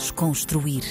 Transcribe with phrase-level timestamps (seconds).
[0.00, 0.82] Desconstruir.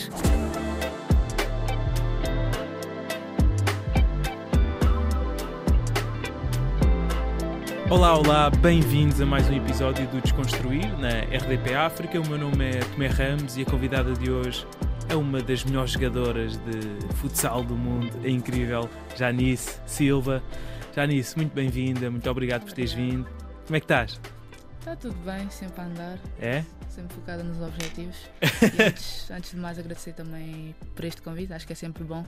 [7.90, 12.22] Olá, olá, bem-vindos a mais um episódio do Desconstruir na RDP África.
[12.22, 14.68] O meu nome é Tomé Ramos e a convidada de hoje
[15.10, 18.88] é uma das melhores jogadoras de futsal do mundo, a incrível
[19.18, 20.44] Janice Silva.
[20.96, 23.28] Janice, muito bem-vinda, muito obrigado por teres vindo.
[23.66, 24.22] Como é que estás?
[24.80, 26.20] Está tudo bem, sempre a andar.
[26.40, 26.64] É?
[26.88, 28.16] Sempre focada nos objetivos.
[28.80, 31.52] antes, antes de mais, agradecer também por este convite.
[31.52, 32.26] Acho que é sempre bom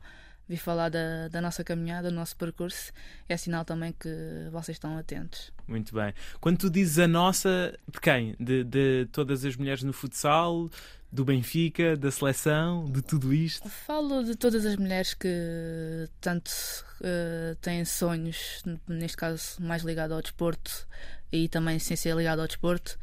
[0.49, 2.91] vir falar da, da nossa caminhada, do nosso percurso.
[3.29, 4.09] É sinal também que
[4.51, 5.51] vocês estão atentos.
[5.65, 6.13] Muito bem.
[6.41, 8.35] Quando tu dizes a nossa, de quem?
[8.37, 10.69] De, de todas as mulheres no futsal?
[11.09, 11.95] Do Benfica?
[11.95, 12.83] Da seleção?
[12.85, 13.67] De tudo isto?
[13.69, 16.51] Falo de todas as mulheres que tanto
[16.99, 20.85] uh, têm sonhos, neste caso mais ligado ao desporto
[21.31, 22.97] e também sem ser ligado ao desporto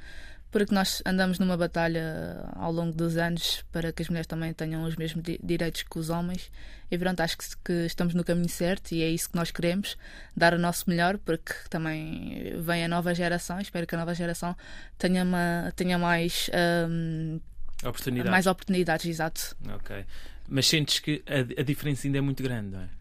[0.50, 4.82] porque nós andamos numa batalha ao longo dos anos para que as mulheres também tenham
[4.84, 6.50] os mesmos direitos que os homens.
[6.90, 9.96] E pronto, acho que, estamos no caminho certo e é isso que nós queremos,
[10.34, 13.60] dar o nosso melhor, porque também vem a nova geração.
[13.60, 14.56] Espero que a nova geração
[14.96, 16.48] tenha, uma, tenha mais,
[16.88, 17.38] um,
[17.84, 18.30] oportunidades.
[18.30, 19.04] mais oportunidades.
[19.04, 19.54] Exato.
[19.74, 20.04] Ok.
[20.48, 22.97] Mas sentes que a, a diferença ainda é muito grande, não é?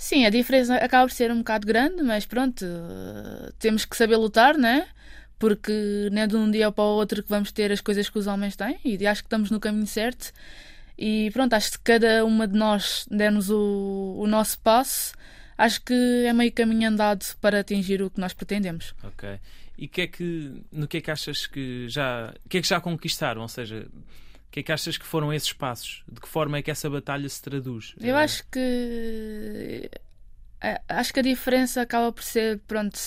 [0.00, 2.64] Sim, a diferença acaba por ser um bocado grande, mas pronto,
[3.58, 4.54] temos que saber lutar,
[5.38, 8.18] porque não é de um dia para o outro que vamos ter as coisas que
[8.18, 10.32] os homens têm e acho que estamos no caminho certo
[10.96, 15.12] e pronto, acho que se cada uma de nós dermos o, o nosso passo
[15.58, 18.94] acho que é meio caminho andado para atingir o que nós pretendemos.
[19.04, 19.38] Ok.
[19.76, 22.80] E que é que, no que é que achas que já, que é que já
[22.80, 23.42] conquistaram?
[23.42, 23.86] Ou seja,
[24.50, 26.02] o que é que achas que foram esses passos?
[26.10, 27.94] De que forma é que essa batalha se traduz?
[28.00, 29.88] Eu acho que
[30.60, 32.98] é, acho que a diferença acaba por ser, pronto,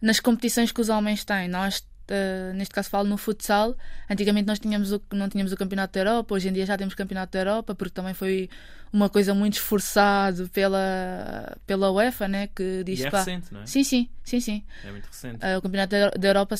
[0.00, 1.48] nas competições que os homens têm.
[1.48, 3.76] Nós, uh, neste caso, falo no futsal.
[4.08, 6.94] Antigamente nós tínhamos o, não tínhamos o Campeonato da Europa, hoje em dia já temos
[6.94, 8.48] o Campeonato da Europa, porque também foi
[8.92, 12.46] uma coisa muito esforçada pela, pela UEFA, né?
[12.46, 13.66] Que diz, e é pá, recente, não é?
[13.66, 14.64] Sim, sim, sim, sim.
[14.84, 15.44] É muito recente.
[15.44, 16.54] Uh, o Campeonato da, da Europa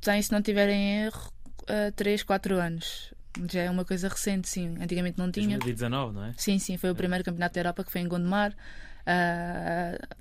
[0.00, 1.32] tem, se não tiverem erro,
[1.62, 3.15] uh, 3, 4 anos.
[3.50, 4.74] Já é uma coisa recente, sim.
[4.80, 5.58] Antigamente não tinha.
[5.58, 6.34] 2019, não é?
[6.36, 6.76] Sim, sim.
[6.76, 6.94] Foi o é.
[6.94, 8.52] primeiro campeonato da Europa que foi em Gondomar.
[8.52, 10.16] Uh,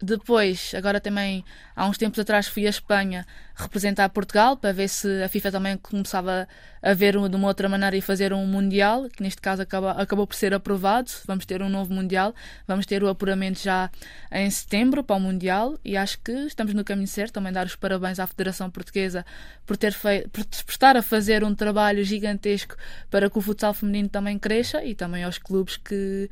[0.00, 1.44] depois, agora também,
[1.74, 3.26] há uns tempos atrás, fui à Espanha
[3.56, 6.46] representar Portugal para ver se a FIFA também começava
[6.80, 10.24] a ver de uma outra maneira e fazer um Mundial, que neste caso acaba, acabou
[10.24, 11.10] por ser aprovado.
[11.26, 12.32] Vamos ter um novo Mundial,
[12.66, 13.90] vamos ter o apuramento já
[14.30, 17.32] em setembro para o Mundial e acho que estamos no caminho certo.
[17.34, 19.26] Também dar os parabéns à Federação Portuguesa
[19.66, 22.76] por, ter feito, por estar a fazer um trabalho gigantesco
[23.10, 26.30] para que o futsal feminino também cresça e também aos clubes que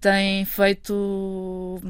[0.00, 1.80] têm feito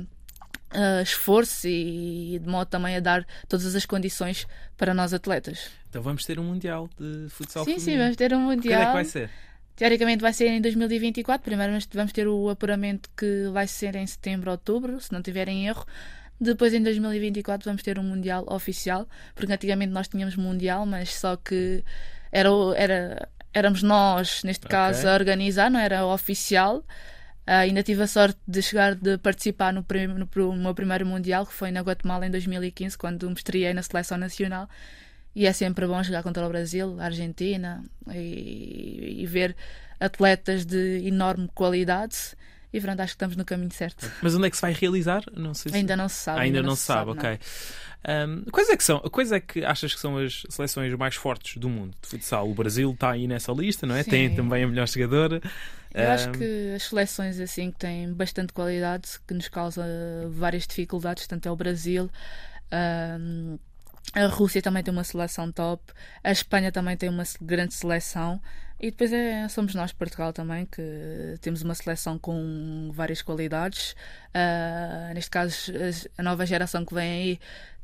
[0.75, 5.71] uh, esforço e de modo também a dar todas as condições para nós atletas.
[5.89, 7.93] Então vamos ter um Mundial de futsal sim, feminino.
[7.93, 8.81] Sim, vamos ter um Mundial.
[8.81, 9.31] Quando é que vai ser?
[9.77, 11.43] Teoricamente vai ser em 2024.
[11.43, 15.87] Primeiro vamos ter o apuramento que vai ser em setembro, outubro, se não tiverem erro.
[16.41, 21.37] Depois em 2024 vamos ter um Mundial oficial, porque antigamente nós tínhamos Mundial, mas só
[21.37, 21.85] que
[22.33, 25.11] era, era, éramos nós, neste caso, okay.
[25.11, 26.83] a organizar, não era oficial.
[27.47, 31.07] Uh, ainda tive a sorte de chegar de participar no, prim no, no, meu primeiro
[31.07, 34.69] Mundial, que foi na Guatemala em 2015, quando me estreiei na seleção nacional.
[35.35, 39.57] E é sempre bom jogar contra o Brasil, a Argentina e, e ver
[39.99, 42.17] atletas de enorme qualidade.
[42.73, 44.11] E pronto, acho que estamos no caminho certo.
[44.23, 45.23] Mas onde é que se vai realizar?
[45.37, 45.75] Não se...
[45.75, 46.41] Ainda não se sabe.
[46.41, 47.41] ainda, ainda, não, se sabe, sabe ok.
[48.09, 49.01] Um, quais é que são?
[49.01, 52.49] Quais é que achas que são as seleções mais fortes do mundo de futsal?
[52.49, 54.03] O Brasil está aí nessa lista, não é?
[54.03, 54.11] Sim.
[54.11, 55.41] Tem também a melhor jogadora.
[55.93, 56.13] Eu um...
[56.13, 59.85] acho que as seleções assim que têm bastante qualidade, que nos causa
[60.31, 62.11] várias dificuldades, tanto é o Brasil.
[62.73, 63.59] Um,
[64.15, 65.93] a Rússia também tem uma seleção top,
[66.23, 68.41] a Espanha também tem uma grande seleção
[68.81, 70.83] e depois é, somos nós, Portugal, também, que
[71.43, 73.95] temos uma seleção com várias qualidades.
[74.35, 75.71] Uh, neste caso,
[76.17, 77.41] a nova geração que vem aí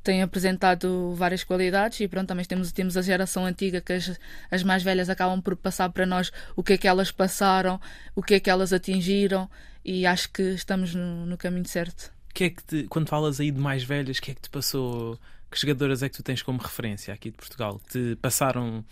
[0.06, 4.16] tem apresentado várias qualidades e pronto, também temos, temos a geração antiga que as,
[4.48, 7.80] as mais velhas acabam por passar para nós o que é que elas passaram,
[8.14, 9.50] o que é que elas atingiram
[9.84, 12.12] e acho que estamos no, no caminho certo.
[12.32, 15.18] Que é que te, quando falas aí de mais velhas, que é que te passou?
[15.50, 17.80] Que jogadoras é que tu tens como referência aqui de Portugal?
[17.80, 18.84] Que te passaram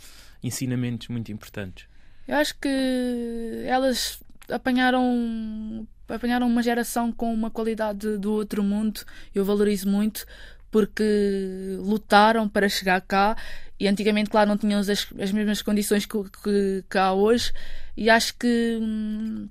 [0.42, 1.86] ensinamentos muito importantes?
[2.26, 4.18] Eu acho que elas
[4.50, 9.00] apanharam apanharam uma geração com uma qualidade do outro mundo.
[9.34, 10.26] Eu valorizo muito
[10.74, 13.36] porque lutaram para chegar cá
[13.78, 17.52] e antigamente, claro, não tinham as, as mesmas condições que, que, que há hoje
[17.96, 19.48] e acho que hum,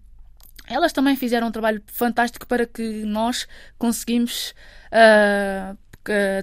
[0.68, 3.48] elas também fizeram um trabalho fantástico para que nós
[3.78, 4.54] conseguimos
[4.92, 5.78] uh,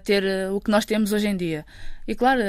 [0.03, 1.67] ter o que nós temos hoje em dia.
[2.09, 2.41] E claro,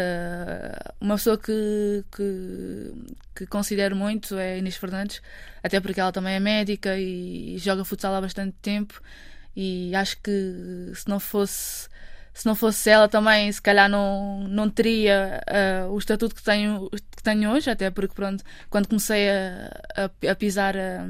[1.01, 2.93] uma pessoa que, que,
[3.35, 5.21] que considero muito é Inês Fernandes,
[5.61, 9.01] até porque ela também é médica e joga futsal há bastante tempo.
[9.53, 11.90] E acho que se não fosse
[12.33, 15.41] se não fosse ela também se calhar não, não teria
[15.85, 20.31] uh, o estatuto que tenho, que tenho hoje, até porque pronto, quando comecei a, a,
[20.31, 21.05] a pisar a,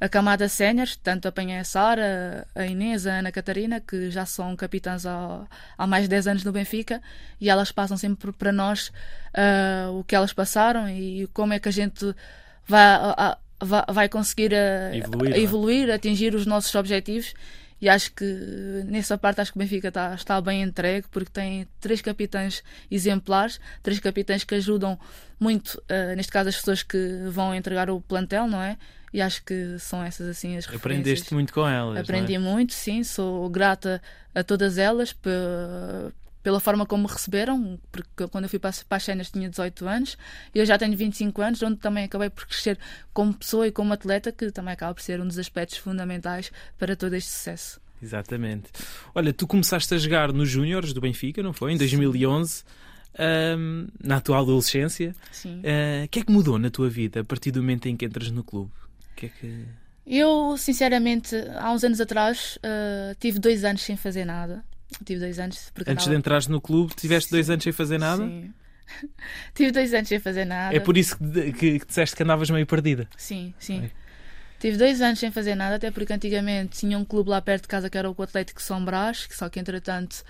[0.00, 4.54] a camada sénior, tanto apanhei a Sara, a Inês, a Ana Catarina, que já são
[4.54, 5.44] capitãs há,
[5.76, 7.02] há mais de 10 anos no Benfica,
[7.40, 8.88] e elas passam sempre para nós
[9.34, 12.14] uh, o que elas passaram e como é que a gente
[12.64, 12.98] vai,
[13.60, 15.40] vai, vai conseguir evoluir, é?
[15.40, 17.34] evoluir atingir os nossos objetivos
[17.80, 18.24] e acho que
[18.86, 23.60] nessa parte acho que o Benfica está, está bem entregue porque tem três capitães exemplares,
[23.82, 24.98] três capitães que ajudam
[25.38, 28.76] muito, uh, neste caso as pessoas que vão entregar o plantel, não é?
[29.12, 31.00] E acho que são essas assim as referências.
[31.00, 31.98] Aprendeste muito com elas.
[31.98, 32.38] Aprendi é?
[32.38, 34.02] muito, sim, sou grata
[34.34, 35.14] a todas elas
[36.42, 39.86] pela forma como me receberam, porque quando eu fui para, para as cenas tinha 18
[39.86, 40.18] anos
[40.54, 42.78] eu já tenho 25 anos, onde também acabei por crescer
[43.12, 46.96] como pessoa e como atleta, que também acaba por ser um dos aspectos fundamentais para
[46.96, 47.80] todo este sucesso.
[48.02, 48.70] Exatamente.
[49.14, 51.72] Olha, tu começaste a jogar nos Júniores do Benfica, não foi?
[51.72, 52.62] Em 2011.
[53.20, 55.12] Um, na tua adolescência.
[55.32, 55.58] Sim.
[55.58, 58.04] Uh, o que é que mudou na tua vida a partir do momento em que
[58.04, 58.70] entras no clube?
[59.18, 59.64] que é que...
[60.06, 64.64] Eu, sinceramente, há uns anos atrás, uh, tive dois anos sem fazer nada.
[65.04, 65.70] Tive dois anos.
[65.80, 66.10] Antes andava...
[66.10, 67.36] de entrar no clube, tiveste Sim.
[67.36, 68.24] dois anos sem fazer nada?
[68.24, 68.52] Sim.
[69.54, 70.74] tive dois anos sem fazer nada.
[70.74, 73.08] É por isso que, que, que disseste que andavas meio perdida?
[73.16, 73.84] Sim, sim.
[73.84, 73.90] É.
[74.58, 77.68] Tive dois anos sem fazer nada, até porque antigamente tinha um clube lá perto de
[77.68, 80.24] casa que era o Atlético São Brás, que só que entretanto,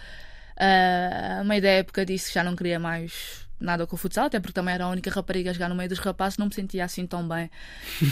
[0.57, 4.27] uh, a meio da época disse que já não queria mais nada com o futsal,
[4.27, 6.55] até porque também era a única rapariga a jogar no meio dos rapazes, não me
[6.55, 7.51] sentia assim tão bem.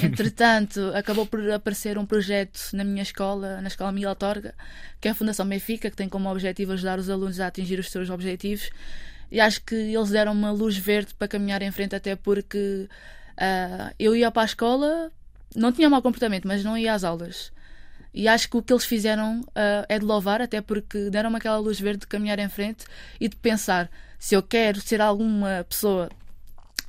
[0.02, 4.54] Entretanto, acabou por aparecer um projeto na minha escola, na Escola Miguel Torga,
[5.00, 7.90] que é a Fundação Benfica, que tem como objetivo ajudar os alunos a atingir os
[7.90, 8.70] seus objetivos.
[9.30, 12.88] E acho que eles deram uma luz verde para caminhar em frente, até porque
[13.36, 15.10] uh, eu ia para a escola,
[15.54, 17.52] não tinha mau comportamento, mas não ia às aulas.
[18.14, 21.58] E acho que o que eles fizeram uh, é de louvar, até porque deram-me aquela
[21.58, 22.86] luz verde de caminhar em frente
[23.20, 26.08] e de pensar: se eu quero ser alguma pessoa,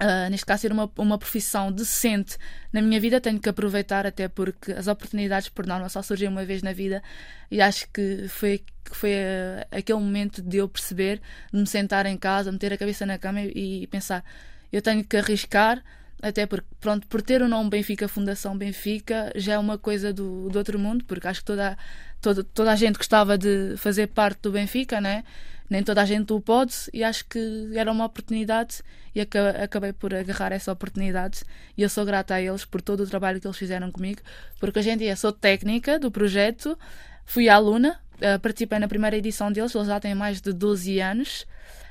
[0.01, 2.37] uh, neste caso, ser uma, uma profissão decente
[2.71, 6.45] na minha vida, tenho que aproveitar, até porque as oportunidades, por norma, só surgem uma
[6.45, 7.01] vez na vida.
[7.49, 11.21] E acho que foi, foi uh, aquele momento de eu perceber,
[11.51, 14.23] de me sentar em casa, meter a cabeça na cama e, e pensar:
[14.71, 15.83] eu tenho que arriscar
[16.21, 20.49] até porque, pronto, por ter o nome Benfica, Fundação Benfica, já é uma coisa do,
[20.49, 21.77] do outro mundo, porque acho que toda,
[22.19, 25.23] toda, toda a gente gostava de fazer parte do Benfica, né?
[25.69, 28.81] Nem toda a gente o pode, e acho que era uma oportunidade
[29.13, 31.43] e acabei por agarrar essa oportunidade.
[31.77, 34.21] E eu sou grata a eles por todo o trabalho que eles fizeram comigo,
[34.59, 36.77] porque hoje em dia sou técnica do projeto,
[37.25, 41.45] fui aluna, eh, participei na primeira edição deles, eles já têm mais de 12 anos.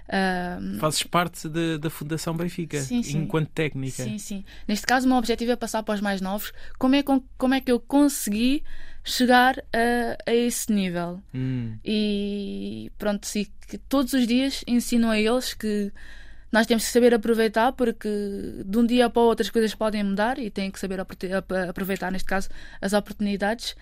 [0.09, 3.19] Uh, Fazes parte de, da Fundação Benfica, sim, sim.
[3.19, 4.05] enquanto técnica.
[4.05, 4.45] Sim, sim.
[4.67, 6.53] Neste caso, o meu objetivo é passar para os mais novos.
[6.79, 7.03] Como é,
[7.37, 8.63] como é que eu consegui
[9.03, 11.21] chegar a, a esse nível?
[11.35, 11.77] Hum.
[11.85, 15.93] E pronto, sim, que todos os dias ensino a eles que
[16.53, 18.09] nós temos que saber aproveitar porque
[18.65, 22.13] de um dia para o outro as coisas podem mudar e têm que saber aproveitar,
[22.13, 22.49] neste caso,
[22.81, 23.75] as oportunidades.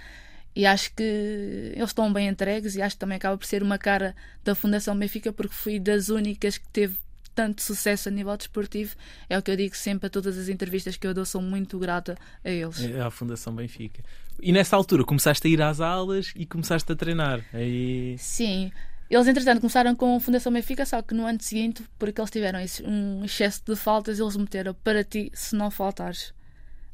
[0.57, 3.79] E acho que eles estão bem entregues e acho que também acaba por ser uma
[3.79, 4.15] cara
[4.45, 6.97] da Fundação Benfica porque fui das únicas que teve
[7.35, 8.95] tanto sucesso a nível desportivo.
[9.29, 11.79] É o que eu digo sempre a todas as entrevistas que eu dou, sou muito
[11.79, 12.81] grata a eles.
[12.85, 14.03] É a Fundação Benfica.
[14.41, 17.45] E nessa altura começaste a ir às aulas e começaste a treinar.
[17.53, 18.17] Aí...
[18.19, 18.73] Sim.
[19.11, 22.61] Eles, entretanto, começaram com a Fundação Benfica, só que no ano seguinte, porque eles tiveram
[22.85, 26.33] um excesso de faltas, eles meteram para ti se não faltares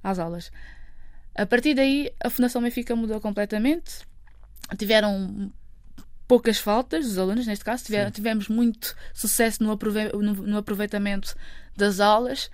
[0.02, 0.50] às aulas.
[1.34, 4.06] A partir daí, a Fundação Benfica mudou completamente.
[4.76, 5.52] Tiveram
[6.26, 11.34] poucas faltas dos alunos, neste caso, tiveram, tivemos muito sucesso no, aprove no, no, aproveitamento
[11.76, 12.50] das aulas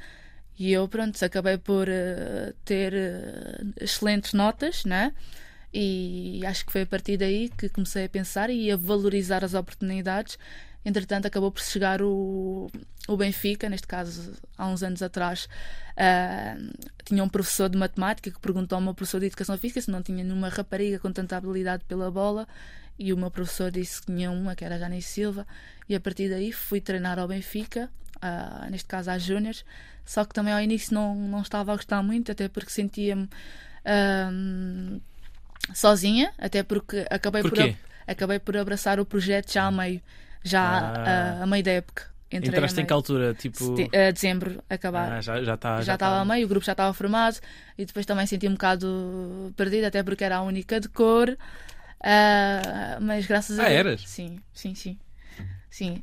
[0.58, 5.12] e eu, pronto, acabei por uh, ter uh, excelentes notas, né?
[5.74, 9.52] E acho que foi a partir daí que comecei a pensar e a valorizar as
[9.52, 10.38] oportunidades
[10.86, 12.70] Entretanto, acabou por chegar o,
[13.06, 15.48] o Benfica, neste caso, há uns anos atrás,
[15.92, 19.90] uh, tinha um professor de matemática que perguntou ao meu professor de educação física se
[19.90, 22.46] não tinha nenhuma rapariga com tanta habilidade pela bola.
[22.98, 25.46] E o meu professor disse que tinha uma, que era a Silva.
[25.88, 29.64] E a partir daí fui treinar ao Benfica, uh, neste caso às Júniors.
[30.04, 35.00] Só que também ao início não, não estava a gostar muito, até porque sentia-me uh,
[35.74, 40.00] sozinha, até porque acabei por, por, acabei por abraçar o projeto já a meio
[40.42, 41.40] já ah.
[41.40, 42.15] a, a meio da época.
[42.30, 43.34] Entrei Entraste em que altura?
[43.34, 43.74] Tipo...
[43.74, 45.12] Uh, dezembro, acabar.
[45.12, 46.20] Ah, já, já, tá, já, estava tá.
[46.22, 47.38] a meio, o grupo já estava formado
[47.78, 51.30] e depois também senti um bocado perdido, até porque era a única de cor.
[52.00, 53.78] Uh, mas graças a Ah, Deus.
[53.78, 54.08] eras?
[54.08, 54.98] Sim, sim, sim.
[55.70, 56.02] Sim.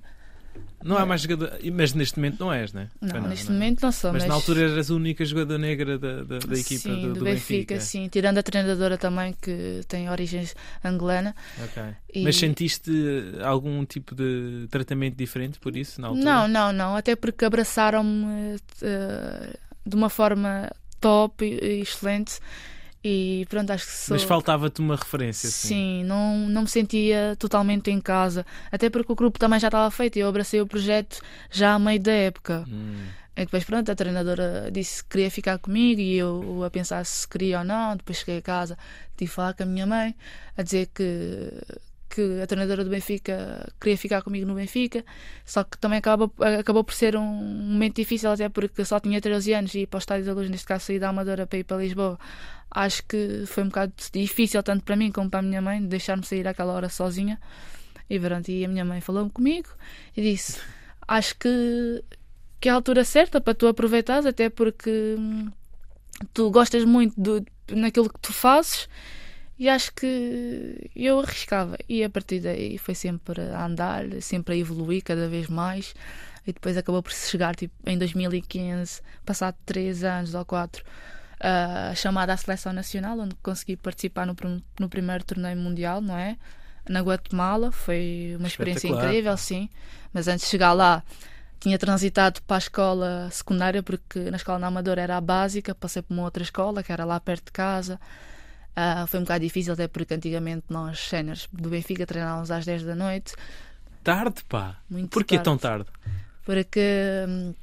[0.84, 1.54] Não há mais jogador.
[1.72, 2.90] Mas neste momento não és, né?
[3.00, 3.54] Não, Pois neste não.
[3.54, 4.30] momento não sou, Mas, mas.
[4.30, 7.24] na altura eras a única jogadora negra da, da, da equipa sim, do, do, do
[7.24, 8.10] Benfica, sim.
[8.10, 11.34] Tirando a treinadora também, que tem origens angolana.
[11.64, 11.82] Ok.
[12.14, 12.92] E- Mas sentiste
[13.42, 16.26] algum tipo de tratamento diferente por isso na altura?
[16.26, 16.96] Não, não, não.
[16.98, 20.70] Até porque abraçaram-me eh, de uma forma
[21.00, 22.40] top e excelente.
[23.04, 24.16] E pronto, acho que sou.
[24.16, 25.68] Mas faltava-te uma referência, assim.
[25.68, 28.46] Sim, não, não me sentia totalmente em casa.
[28.72, 31.20] Até porque o grupo também já estava feito e eu abracei o projeto
[31.52, 32.64] já a meio da época.
[32.68, 33.06] Hum.
[33.36, 37.28] E depois, pronto, a treinadora disse que queria ficar comigo e eu a pensar se
[37.28, 37.98] queria ou não.
[37.98, 38.78] Depois cheguei a casa,
[39.18, 40.16] tive a falar com a minha mãe,
[40.56, 41.52] a dizer que,
[42.14, 45.04] que a treinadora do Benfica queria ficar comigo no Benfica.
[45.44, 49.54] Só que também acabou, acabou por ser um momento difícil, até porque só tinha 13
[49.54, 51.64] anos e ir para o Estádio da Luz, neste caso sair da Amadora para ir
[51.64, 52.20] para Lisboa.
[52.70, 56.24] Acho que foi um bocado difícil, tanto para mim como para a minha mãe, deixar-me
[56.24, 57.40] sair àquela hora sozinha.
[58.08, 59.70] E, pronto, e a minha mãe falou comigo
[60.16, 60.60] e disse:
[61.08, 62.04] Acho que
[62.62, 65.52] que é a altura certa para tu aproveitares, até porque hum,
[66.34, 68.88] tu gostas muito do, naquilo que tu fazes
[69.58, 71.78] e acho que eu arriscava.
[71.88, 75.94] E a partir daí foi sempre a andar, sempre a evoluir cada vez mais.
[76.46, 80.84] E depois acabou por se chegar tipo, em 2015, passado 3 anos ou 4,
[81.40, 84.36] a chamada à seleção nacional, onde consegui participar no,
[84.80, 86.38] no primeiro torneio mundial, não é?
[86.90, 89.70] Na Guatemala, foi uma experiência incrível, sim.
[90.12, 91.02] Mas antes de chegar lá,
[91.60, 96.02] tinha transitado para a escola secundária, porque na escola na Amadora era a básica, passei
[96.02, 97.98] para uma outra escola, que era lá perto de casa.
[98.76, 102.84] Ah, foi um bocado difícil, até porque antigamente nós, séniores do Benfica, treinávamos às 10
[102.84, 103.34] da noite.
[104.04, 104.78] Tarde, pá.
[104.90, 105.44] Muito Porquê tarde.
[105.46, 105.86] tão tarde?
[106.44, 106.82] Porque
[107.28, 107.54] hum,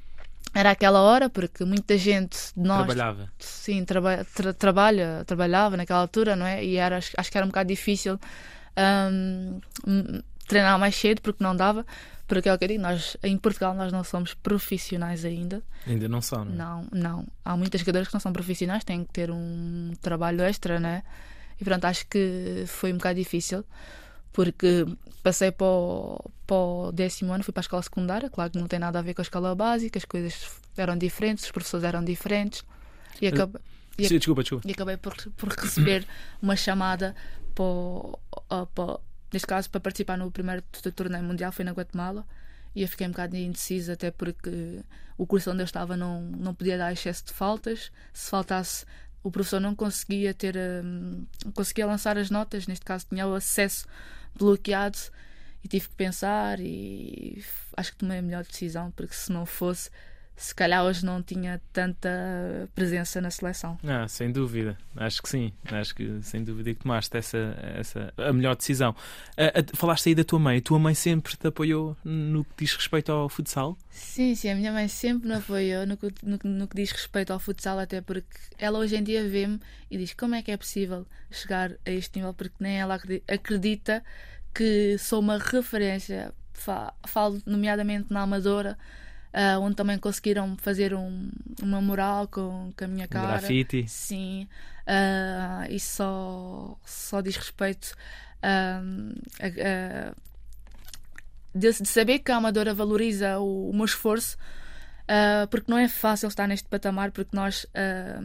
[0.54, 3.30] era aquela hora, porque muita gente de nós Trabalhava.
[3.38, 6.64] sim, traba tra- trabalha, trabalhava naquela altura, não é?
[6.64, 8.18] E era, acho acho que era um bocado difícil
[9.10, 11.84] hum, hum, treinar mais cedo, porque não dava.
[12.30, 15.62] Porque é o que eu digo, nós, em Portugal nós não somos profissionais ainda.
[15.84, 16.56] Ainda não são, não é?
[16.56, 17.26] Não, não.
[17.44, 21.02] Há muitas jogadoras que não são profissionais, têm que ter um trabalho extra, né?
[21.60, 23.64] E pronto, acho que foi um bocado difícil,
[24.32, 24.86] porque
[25.24, 28.68] passei para o, para o décimo ano, fui para a escola secundária, claro que não
[28.68, 32.04] tem nada a ver com a escola básica, as coisas eram diferentes, os professores eram
[32.04, 32.62] diferentes,
[33.20, 33.60] e acabei,
[33.98, 34.68] e Sim, desculpa, desculpa.
[34.68, 36.06] e acabei por, por receber
[36.40, 37.14] uma chamada
[37.54, 39.00] para, para-
[39.32, 40.62] neste caso para participar no primeiro
[40.94, 42.26] torneio mundial foi na Guatemala
[42.74, 44.80] e eu fiquei um bocado indecisa até porque
[45.18, 47.90] o curso onde eu estava não, não podia dar excesso de faltas.
[48.12, 48.86] Se faltasse
[49.22, 53.86] o professor não conseguia ter não conseguia lançar as notas neste caso tinha o acesso
[54.34, 54.98] bloqueado
[55.62, 57.44] e tive que pensar e
[57.76, 59.90] acho que tomei a melhor decisão porque se não fosse
[60.42, 62.08] se calhar hoje não tinha tanta
[62.74, 64.76] presença na seleção Ah, sem dúvida.
[64.96, 65.52] Acho que sim.
[65.70, 68.96] Acho que sem dúvida que tomaste essa, essa a melhor decisão.
[69.36, 70.58] Ah, ah, falaste aí da tua mãe.
[70.58, 73.76] A tua mãe sempre te apoiou no que diz respeito ao futsal?
[73.90, 77.32] Sim, sim, a minha mãe sempre me apoiou no que, no, no que diz respeito
[77.32, 78.26] ao futsal, até porque
[78.58, 82.16] ela hoje em dia vê-me e diz como é que é possível chegar a este
[82.18, 84.02] nível, porque nem ela acredi- acredita
[84.54, 86.32] que sou uma referência.
[86.54, 88.76] Fa- Falo, nomeadamente na Amadora,
[89.32, 91.30] ah, onde também conseguiram fazer um,
[91.62, 93.38] uma mural com, com a minha cara.
[93.38, 93.84] Grafite?
[93.88, 94.48] Sim,
[94.86, 97.94] ah, e só, só diz respeito
[98.42, 98.80] ah,
[99.40, 100.14] a- a-
[101.54, 104.36] de, de saber que a Amadora valoriza o, o meu esforço,
[105.08, 107.66] ah, porque não é fácil estar neste patamar, porque nós.
[107.74, 108.20] ah,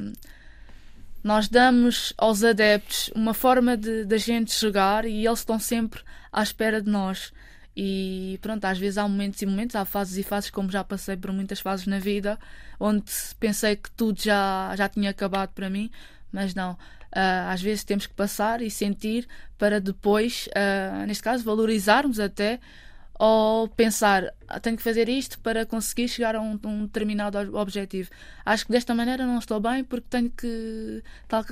[1.23, 6.43] nós damos aos adeptos uma forma de da gente jogar e eles estão sempre à
[6.43, 7.33] espera de nós.
[7.75, 11.17] E pronto, às vezes há momentos e momentos, há fases e fases, como já passei
[11.17, 12.39] por muitas fases na vida,
[12.79, 13.03] onde
[13.39, 15.91] pensei que tudo já, já tinha acabado para mim,
[16.31, 16.77] mas não.
[17.11, 19.27] Ah, às vezes temos que passar e sentir
[19.57, 22.59] para depois, ah, neste caso, valorizarmos até
[23.17, 27.55] ou pensar, "Ah, tenho que fazer isto para conseguir chegar a um, um determinado ob-
[27.55, 28.09] objetivo.
[28.45, 31.01] Acho que desta maneira não estou bem porque tenho que,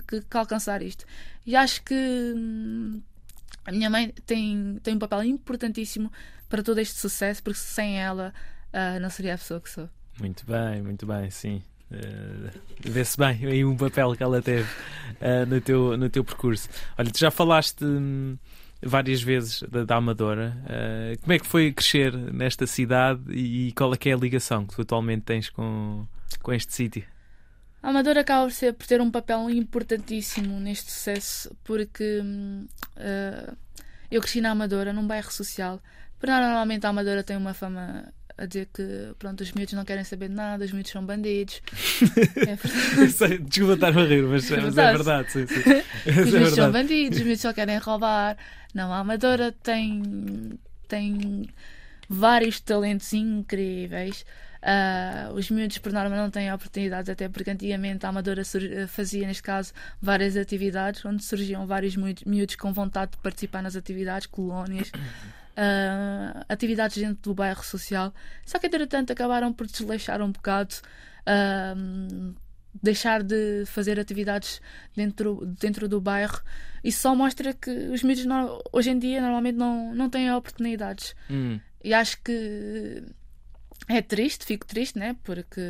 [0.07, 1.05] que, que alcançar isto.
[1.45, 1.93] E acho que
[2.35, 3.01] hum,
[3.65, 6.11] a minha mãe tem, tem um papel importantíssimo
[6.49, 8.33] para todo este sucesso, porque sem ela
[8.73, 9.89] ah, não seria a pessoa que sou.
[10.19, 11.61] Muito bem, muito bem, sim.
[11.91, 12.51] Eh,
[12.81, 14.67] Vê-se bem aí um papel que ela teve
[15.21, 16.67] eh, no, teu, no teu percurso.
[16.97, 18.37] Olha, tu já falaste hum,
[18.81, 20.57] várias vezes da, da Amadora.
[20.67, 24.65] Eh, como é que foi crescer nesta cidade e, qual é que é a ligação
[24.65, 26.05] que tu atualmente tens com,
[26.41, 27.03] com este sítio?
[27.83, 32.23] A Amadora acaba por, ter um papel importantíssimo neste sucesso, porque
[32.95, 33.53] ah,
[34.09, 35.81] eu cresci na Amadora, num bairro social.
[36.21, 38.05] Normalmente a Amadora tem uma fama
[38.37, 41.61] a dizer que pronto, os miúdos não querem saber de nada, os miúdos são bandidos.
[42.47, 43.37] é verdade.
[43.39, 45.31] Desculpa estar a rir, mas é, mas é verdade.
[45.31, 45.59] Sim, sim.
[46.09, 48.37] os miúdos é são bandidos, os miúdos só querem roubar.
[48.73, 51.49] Não, a Amadora tem, tem
[52.09, 54.25] vários talentos incríveis.
[54.63, 58.43] Uh, os miúdos, por norma, não têm oportunidades, até porque antigamente a Amadora
[58.87, 64.25] fazia, neste caso, várias atividades, onde surgiam vários miúdos com vontade de participar nas atividades,
[64.27, 64.89] colónias.
[64.89, 68.13] Uh, atividades dentro do bairro social,
[68.45, 70.73] só que entretanto acabaram por desleixar um bocado,
[71.27, 72.33] uh,
[72.81, 74.61] deixar de fazer atividades
[74.95, 76.41] dentro, dentro do bairro.
[76.81, 78.25] Isso só mostra que os miúdos
[78.71, 81.13] hoje em dia normalmente não, não têm oportunidades.
[81.29, 81.59] Hum.
[81.83, 83.03] E acho que
[83.87, 85.15] é triste, fico triste, né?
[85.23, 85.61] Porque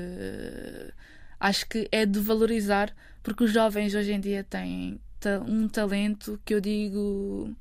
[1.40, 5.00] acho que é de valorizar, porque os jovens hoje em dia têm
[5.48, 7.56] um talento que eu digo.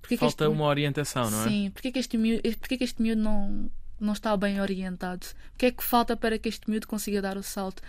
[0.00, 1.48] Porque Falta este, uma orientação, não é?
[1.48, 5.26] Sim, porque que este miúdo, porque que este miúdo não, não está bem orientado?
[5.54, 7.82] O que é que falta para que este miúdo consiga dar o salto?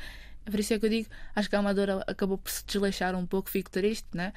[0.46, 3.16] É por isso é que eu digo, acho que a Amadora acabou por se desleixar
[3.16, 4.34] um pouco, fico triste, né?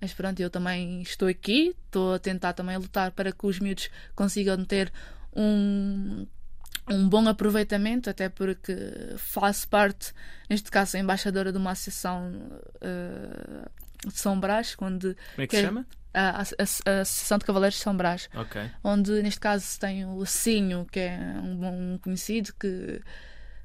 [0.00, 3.88] Mas pronto, eu também estou aqui, estou a tentar também lutar para que os miúdos
[4.14, 4.92] consigam ter
[5.34, 6.26] um
[6.90, 8.76] um bom aproveitamento, até porque
[9.16, 10.12] faço parte,
[10.48, 12.32] neste caso, embaixadora de uma associação
[12.76, 15.14] uh, de São Brás, onde.
[15.14, 15.86] Como é que, que se chama?
[16.12, 18.70] A, a, a, Associação de Cavaleiros de São Brás, okay.
[18.84, 23.00] onde neste caso tem o Cinho, que é um bom conhecido, que,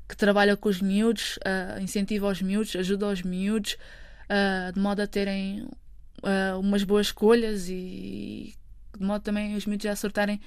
[0.07, 3.77] que trabalha com os miúdos, uh, incentiva os miúdos, ajuda os miúdos,
[4.29, 5.67] uh, de modo a terem
[6.59, 8.53] umas boas escolhas e
[8.97, 10.41] de modo também os miúdos a acertarem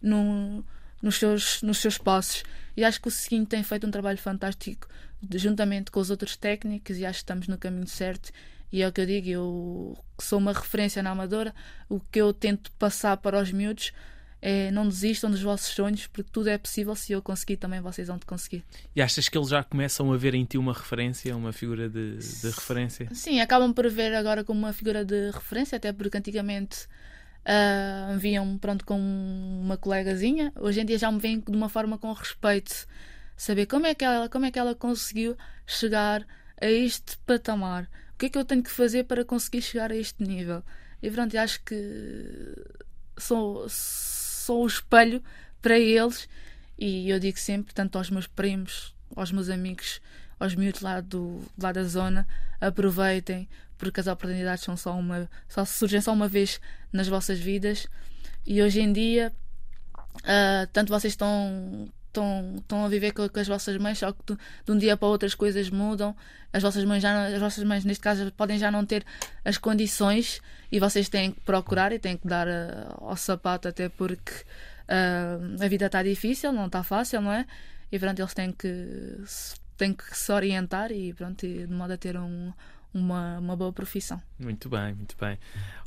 [0.00, 0.64] no,
[1.02, 2.42] nos seus, nos seus passos.
[2.76, 4.88] E acho que o seguinte tem feito um trabalho fantástico
[5.34, 8.30] juntamente com os outros técnicos e acho que estamos no caminho certo.
[8.70, 11.54] E é o que eu digo, eu sou uma referência na Amadora,
[11.88, 13.92] o que eu tento passar para os miúdos
[14.40, 16.94] é não desistam dos vossos sonhos, porque tudo é possível.
[16.94, 18.64] Se eu conseguir, também vocês vão de conseguir.
[18.94, 22.18] E achas que eles já começam a ver em ti uma referência, uma figura de,
[22.18, 23.08] de referência?
[23.12, 26.86] Sim, acabam por ver agora como uma figura de referência, até porque antigamente
[27.48, 30.52] uh, viam pronto com uma colegazinha.
[30.56, 32.86] Hoje em dia já me veem de uma forma com respeito,
[33.36, 35.36] saber como é que ela, como é que ela conseguiu
[35.66, 36.26] chegar
[36.60, 37.84] a este patamar.
[38.14, 40.62] O que é que eu tenho que fazer para conseguir chegar a este nível?
[41.02, 42.54] E pronto, acho que
[43.16, 45.22] sou, sou o espelho
[45.62, 46.28] para eles
[46.76, 50.00] e eu digo sempre, tanto aos meus primos, aos meus amigos,
[50.38, 52.26] aos miúdos lá, do, lá da zona,
[52.60, 56.60] aproveitem, porque as oportunidades são só uma, só surgem só uma vez
[56.92, 57.86] nas vossas vidas
[58.46, 59.32] e hoje em dia
[60.16, 64.38] uh, tanto vocês estão estão, a viver com, com, as vossas mães, só que de,
[64.64, 66.16] de um dia para outro as coisas mudam.
[66.52, 69.04] As vossas mães já as vossas mães neste caso podem já não ter
[69.44, 70.40] as condições
[70.72, 75.62] e vocês têm que procurar e têm que dar uh, ao sapato até porque uh,
[75.62, 77.46] a vida está difícil, não está fácil, não é?
[77.92, 79.22] E pronto, eles têm que
[79.76, 82.52] têm que se orientar e pronto, de modo a ter um
[82.92, 84.20] uma, uma boa profissão.
[84.38, 85.38] Muito bem, muito bem.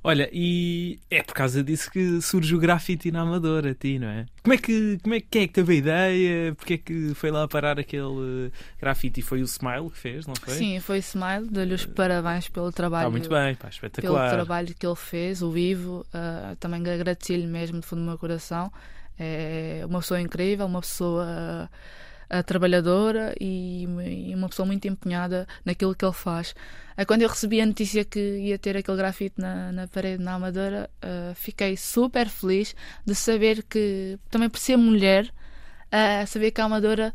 [0.03, 4.07] Olha, e é por causa disso que surge o grafite na Amadora, a ti, não
[4.07, 4.25] é?
[4.41, 6.55] Como é que, como é, quem é que teve a ideia?
[6.55, 9.21] Porque é que foi lá parar aquele grafite?
[9.21, 10.55] Foi o Smile que fez, não foi?
[10.55, 11.47] Sim, foi o Smile.
[11.49, 13.07] Dou-lhe os parabéns pelo trabalho.
[13.07, 14.29] Está muito bem, pá, espetacular.
[14.29, 16.05] Pelo trabalho que ele fez, o vivo.
[16.07, 18.71] Uh, também agradeci-lhe mesmo de fundo do meu coração.
[19.19, 21.25] É uma pessoa incrível, uma pessoa.
[21.25, 22.01] Uh,
[22.33, 26.55] uh, trabalhadora e, e, uma pessoa muito empenhada naquilo que ele faz.
[26.97, 30.35] Uh, quando eu recebi a notícia que ia ter aquele grafite na, na parede na
[30.35, 36.61] Amadora, uh, fiquei super feliz de saber que, também por ser mulher, uh, saber que
[36.61, 37.13] a Amadora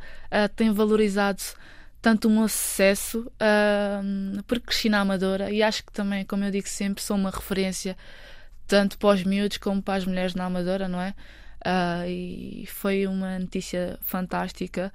[0.55, 1.43] tem valorizado
[2.07, 6.69] tanto o meu sucesso, uh, cresci na Amadora e acho que também, como eu digo
[6.69, 7.97] sempre, sou uma referência
[8.65, 11.15] tanto para os miúdos como para as mulheres na Amadora, não é?
[11.65, 14.93] Uh, e foi uma notícia fantástica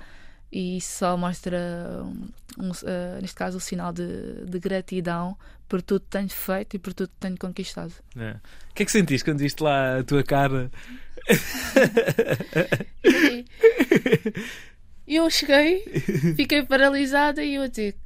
[0.52, 2.04] e só mostra,
[2.58, 6.80] um, uh, neste caso, o sinal de, de, gratidão por tudo que tenho feito e
[6.80, 7.93] por tudo que tenho conquistado.
[8.17, 8.32] É.
[8.69, 10.69] O que é que sentiste quando viste lá a tua cara?
[15.08, 15.86] eu cheguei,
[16.36, 17.97] fiquei paralisada e eu disse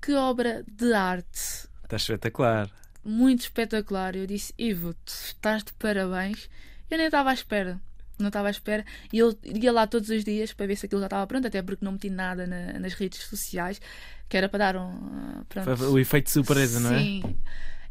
[0.00, 1.66] que obra de arte.
[1.84, 2.70] Está espetacular.
[3.02, 4.14] Muito espetacular.
[4.14, 6.50] Eu disse, Ivo, estás de parabéns.
[6.90, 7.80] Eu nem estava à espera
[8.18, 8.84] não estava à espera.
[9.12, 11.62] E eu ia lá todos os dias para ver se aquilo já estava pronto, até
[11.62, 13.80] porque não meti nada na, nas redes sociais,
[14.28, 15.44] que era para dar um.
[15.48, 15.84] Pronto.
[15.90, 16.84] O efeito de surpresa, Sim.
[16.84, 16.98] não é?
[16.98, 17.36] Sim.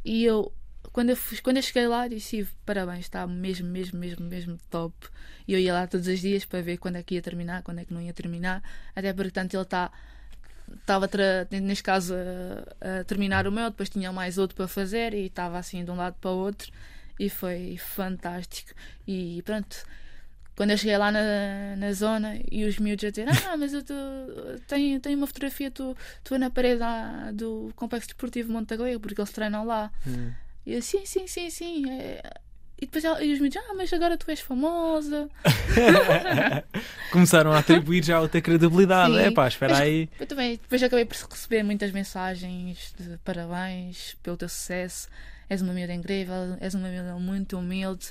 [0.05, 0.53] E eu,
[0.91, 4.95] quando eu, quando eu cheguei lá, disse: parabéns, está mesmo, mesmo, mesmo, mesmo top.
[5.47, 7.79] E eu ia lá todos os dias para ver quando é que ia terminar, quando
[7.79, 8.63] é que não ia terminar,
[8.95, 9.91] até porque tanto ele está.
[10.73, 11.09] Estava,
[11.51, 15.57] neste caso, a, a terminar o meu, depois tinha mais outro para fazer e estava
[15.59, 16.71] assim de um lado para o outro
[17.19, 18.71] e foi fantástico.
[19.07, 19.85] E pronto,
[20.55, 23.83] quando eu cheguei lá na, na zona e os miúdos a dizer: Ah, mas eu
[23.83, 23.93] tô,
[24.67, 29.31] tenho, tenho uma fotografia tu, tu na parede lá do Complexo Desportivo Montaglego, porque eles
[29.31, 29.91] treinam lá.
[30.05, 30.31] Hum.
[30.65, 31.89] E eu, sim, sim, sim, sim.
[31.91, 32.21] é."
[32.81, 35.29] E depois ela- e os miúdos: Ah, mas agora tu és famosa.
[37.11, 39.17] Começaram a atribuir já outra credibilidade.
[39.17, 40.09] É pá, espera Mas- aí.
[40.19, 45.07] Eu também, depois acabei por receber muitas mensagens de parabéns pelo teu sucesso.
[45.49, 48.07] És uma miúda incrível, és uma miúda muito humilde.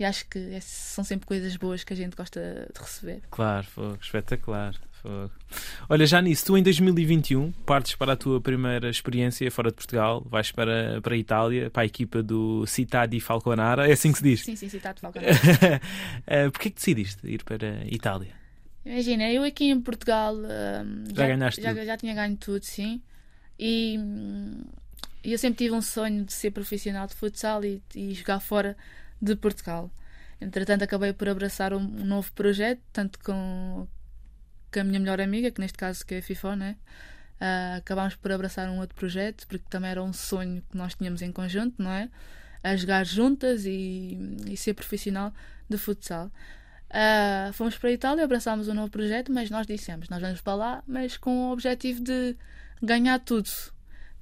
[0.00, 3.20] E acho que é- são sempre coisas boas que a gente gosta de receber.
[3.30, 4.74] Claro, fogo, espetacular.
[5.02, 5.30] Fogo.
[5.90, 10.26] Olha, já nisso, tu em 2021 partes para a tua primeira experiência fora de Portugal,
[10.26, 14.24] vais para, para a Itália, para a equipa do Città Falconara, é assim que se
[14.24, 14.40] diz?
[14.42, 15.22] Sim, sim, de falcão.
[15.22, 18.32] uh, Porquê que decidiste ir para a Itália?
[18.84, 21.84] Imagina, eu aqui em Portugal hum, Já ganhaste já, tudo.
[21.84, 23.02] já tinha ganho tudo, sim.
[23.58, 24.64] E hum,
[25.22, 28.74] eu sempre tive um sonho de ser profissional de futsal e, e jogar fora
[29.20, 29.90] de Portugal.
[30.40, 33.86] Entretanto, acabei por abraçar um, novo projeto, tanto com,
[34.72, 36.76] com a minha melhor amiga, que neste caso que é a FIFO, né?
[37.40, 41.22] Ah, acabámos por abraçar um outro projeto, porque também era um sonho que nós tínhamos
[41.22, 42.08] em conjunto, não é?
[42.62, 45.32] A jogar juntas e, e ser profissional
[45.68, 46.30] de futsal.
[46.90, 50.54] Ah, fomos para a Itália, abraçámos um novo projeto, mas nós dissemos: nós vamos para
[50.54, 52.36] lá, mas com o objetivo de
[52.82, 53.50] ganhar tudo.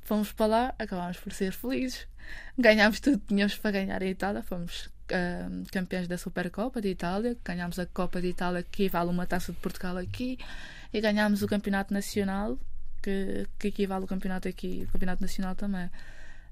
[0.08, 2.08] Fomos para lá, acabámos por ser felizes,
[2.56, 7.36] ganhámos tudo que tínhamos para ganhar em Itália, fomos ah, campeões da Supercopa de Itália,
[7.44, 10.38] ganhámos a Copa de Itália, que equivale uma taça de Portugal aqui,
[10.94, 12.58] e ganhámos o Campeonato Nacional,
[13.02, 15.90] que, que equivale ao campeonato aqui, o Campeonato Nacional também.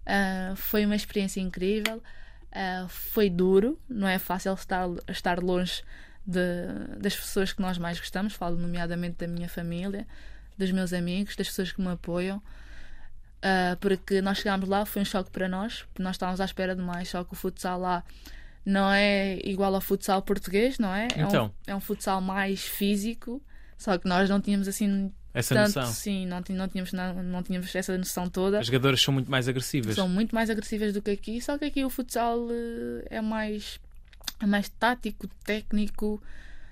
[0.05, 2.03] Ah, foi uma experiência incrível.
[2.53, 5.83] Ah, foi duro, não é fácil estar, estar longe
[6.27, 10.07] de- das pessoas que nós mais gostamos, falo nomeadamente da minha família,
[10.59, 12.43] dos meus amigos, das pessoas que me apoiam.
[13.49, 16.75] Ah, porque nós chegámos lá, foi um choque para nós, porque nós estávamos à espera
[16.75, 18.03] de mais, só que o futsal lá
[18.65, 21.07] não é igual ao futsal português, não é?
[21.15, 21.55] É um- Então.
[21.67, 23.41] é um futsal mais físico,
[23.79, 25.93] só que nós não tínhamos assim Essa tanto, noção.
[25.93, 28.59] sim, não, tí- não, tínhamos, não, não tínhamos essa noção toda.
[28.59, 29.95] As jogadoras são muito mais agressivas.
[29.95, 33.79] São muito mais agressivas do que aqui, só que aqui o futsal eh, é mais,
[34.43, 36.21] é mais tático, técnico,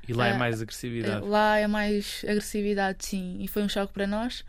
[0.08, 1.26] E lá é Ah, mais eh, agressividade.
[1.26, 4.44] lá é mais agressividade, sim, e foi um choque para nós.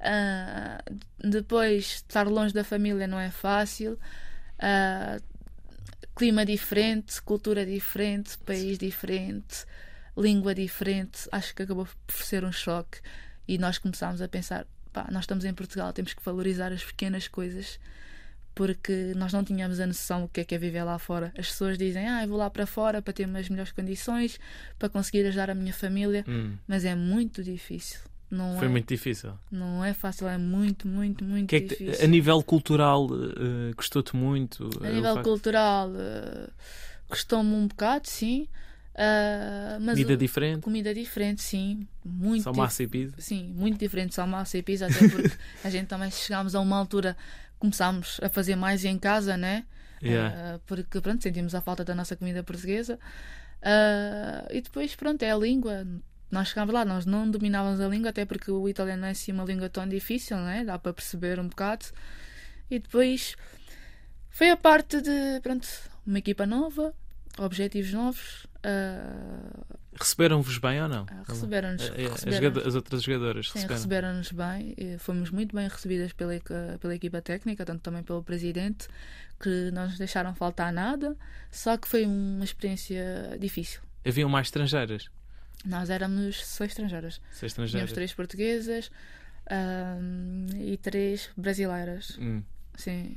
[0.00, 0.82] Ah,
[1.18, 3.98] depois, estar longe da família não é fácil.
[4.58, 5.18] Ah,
[6.16, 9.64] clima diferente, cultura diferente, país diferente,
[10.16, 11.28] língua diferente.
[11.30, 12.98] Acho que acabou por ser um choque.
[13.46, 17.28] E nós começámos a pensar: pá, nós estamos em Portugal, temos que valorizar as pequenas
[17.28, 17.78] coisas.
[18.54, 21.32] Porque nós não tínhamos a noção do que é que é viver lá fora.
[21.38, 24.40] As pessoas dizem, ah, eu vou lá para fora para ter umas melhores condições,
[24.76, 26.24] para conseguir ajudar a minha família.
[26.26, 28.00] Hum, Mas é muito difícil.
[28.30, 29.32] Não, foi é, muito difícil.
[29.50, 32.04] não é fácil, é muito, muito, muito é te- difícil.
[32.04, 34.68] a nível cultural eh, custou-te muito?
[34.82, 36.50] A eh, nível facto- cultural, eh,
[37.08, 38.46] custou-me um bocado, sim.
[39.80, 40.60] Mas Comida o- diferente?
[40.62, 41.86] comida diferente, sim.
[42.04, 43.14] Muito massa e pizza?
[43.18, 45.30] Sim, muito diferente só massa e pizza, até porque
[45.64, 47.16] a gente também chegámos a uma altura,
[47.58, 49.64] começámos a fazer mais em casa, né?
[50.02, 50.34] Yeah.
[50.56, 52.98] Ah, porque pronto, sentimos a falta da nossa comida portuguesa.
[53.62, 55.86] Ah, e depois, pronto, é a língua.
[56.30, 59.44] Nós chegámos lá, nós não dominávamos a língua, até porque o italiano é assim uma
[59.44, 60.62] língua tão difícil, né?
[60.64, 61.86] Dá para perceber um bocado.
[62.70, 63.34] E depois
[64.30, 65.66] foi a parte de, pronto,
[66.06, 66.94] uma equipa nova,
[67.38, 68.46] objetivos novos.
[68.62, 71.06] ah, Receberam-vos bem ou não?
[71.10, 71.82] ah, receberam-nos.
[71.82, 73.76] As, receberam-nos- joga- as outras jogadoras Sim, receberam.
[73.76, 76.34] receberam-nos bem, fomos muito bem recebidas pela,
[76.78, 78.86] pela equipa técnica, tanto também pelo presidente,
[79.40, 81.16] que não nos deixaram faltar nada,
[81.50, 83.80] só que foi uma experiência difícil.
[84.06, 85.08] Haviam mais estrangeiras?
[85.64, 87.92] Nós éramos seis estrangeiras, Seis tínhamos estrangeiras?
[87.92, 88.90] três portuguesas
[90.60, 92.16] e três brasileiras.
[92.20, 92.42] Hum.
[92.76, 93.16] Sim,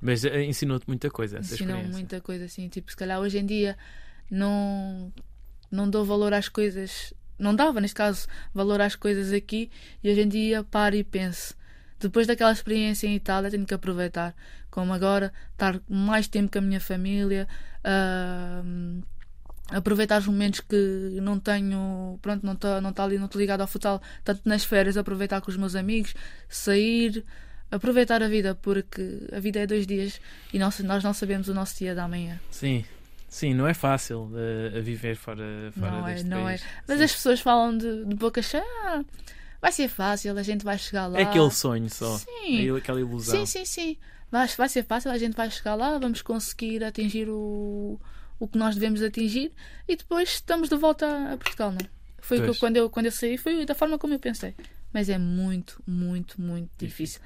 [0.00, 1.88] Mas eh, ensinou-te muita coisa experiência.
[1.90, 3.76] muita coisa assim, tipo, se calhar hoje em dia
[4.30, 5.12] não,
[5.70, 9.70] não dou valor às coisas, não dava neste caso valor às coisas aqui
[10.02, 11.54] e hoje em dia paro e penso.
[12.00, 14.34] Depois daquela experiência em Itália, tenho que aproveitar.
[14.70, 17.46] Como agora, estar mais tempo com a minha família,
[17.84, 19.02] ahm,
[19.72, 23.62] aproveitar os momentos que não tenho, pronto, não estou não tá ali, não estou ligado
[23.62, 26.14] ao futsal, tanto nas férias, aproveitar com os meus amigos,
[26.48, 27.24] sair,
[27.70, 30.20] aproveitar a vida, porque a vida é dois dias
[30.52, 32.38] e nós, nós não sabemos o nosso dia da manhã.
[32.50, 32.84] Sim,
[33.28, 34.30] sim, não é fácil
[34.76, 36.62] a viver fora, fora Não é, deste não país.
[36.86, 37.04] Mas Sim.
[37.04, 39.02] as pessoas falam de, de boca cheia, ah,
[39.60, 41.18] vai ser fácil, a gente vai chegar lá.
[41.18, 42.68] É aquele sonho só, Sim.
[42.68, 43.34] é aquela ilusão.
[43.34, 43.96] Sim, sim, sim.
[44.30, 48.00] Vai, vai ser fácil, a gente vai chegar lá, vamos conseguir atingir o,
[48.42, 49.52] o que nós devemos atingir
[49.88, 51.78] e depois estamos de volta a Portugal, não?
[51.78, 51.88] é?
[52.20, 54.54] Foi o que eu- quando, eu, quando eu saí, foi da forma como eu pensei.
[54.92, 57.20] Mas é muito, muito, muito difícil.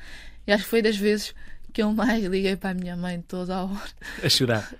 [0.46, 1.34] E acho que foi das vezes
[1.72, 3.90] que eu mais liguei para a minha mãe toda a hora.
[4.22, 4.72] A chorar.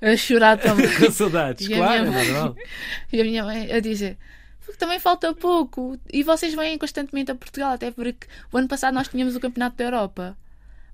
[0.00, 0.86] A chorar também.
[0.98, 2.56] Com saudades, E claro, é mãe- normal.
[3.12, 4.16] E a minha mãe a dizer.
[4.64, 5.98] "Porque Também falta pouco.
[6.12, 9.76] E vocês vêm constantemente a Portugal, até porque o ano passado nós tínhamos o Campeonato
[9.76, 10.36] da Europa,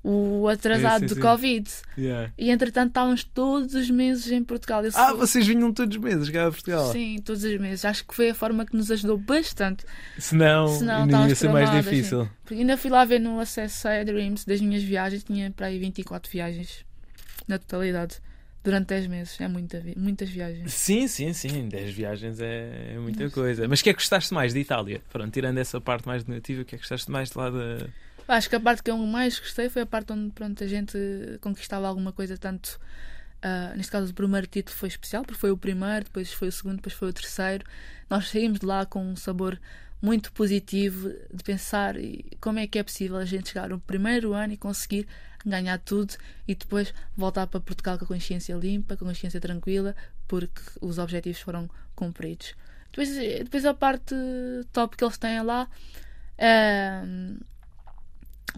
[0.03, 1.21] o atrasado Sim, sim, de sim.
[1.21, 1.71] Covid.
[1.99, 2.33] Yeah.
[2.39, 4.85] E entretanto estávamos todos os meses em Portugal.
[4.85, 6.93] Eu Ah, sou- vocês vinham todos os meses cá a Portugal.
[6.93, 7.85] Sim, todos os meses.
[7.85, 9.85] Acho que foi a forma que nos ajudou bastante.
[10.19, 12.25] Senão, Senão ainda ia ser mais difícil.
[12.25, 12.31] sim.
[12.45, 15.79] Porque ainda fui lá ver no Acesso a Dreams das minhas viagens, tinha para aí
[15.79, 16.85] 24 viagens
[17.49, 18.17] na totalidade.
[18.63, 19.41] Durante 10 meses.
[19.41, 20.73] É muita, muitas viagens.
[20.73, 21.69] Sim, sim, sim.
[21.69, 23.69] 10 viagens é, é muita coisa.
[23.69, 25.01] Mas o que é que gostaste mais de Itália?
[25.13, 27.87] Pronto, tirando essa parte mais negativa, o que é que gostaste mais de lá da.
[28.29, 30.99] Acho que a parte que eu mais gostei foi a parte onde pronto, a gente
[31.41, 32.79] conquistava alguma coisa, tanto.
[33.43, 36.53] ah, neste caso, o primeiro título foi especial, porque foi o primeiro, depois foi o
[36.53, 37.65] segundo, depois foi o terceiro.
[38.11, 39.61] Nós saímos de lá com um sabor
[40.03, 41.95] muito positivo de pensar
[42.41, 45.07] como é que é possível a gente chegar no primeiro ano e conseguir
[45.45, 46.15] ganhar tudo
[46.47, 49.95] e depois voltar para Portugal com a consciência limpa, com a consciência tranquila,
[50.27, 52.55] porque os objetivos foram cumpridos.
[52.91, 54.15] Depois, depois a parte
[54.73, 55.69] top que eles têm lá.
[56.39, 57.05] ah,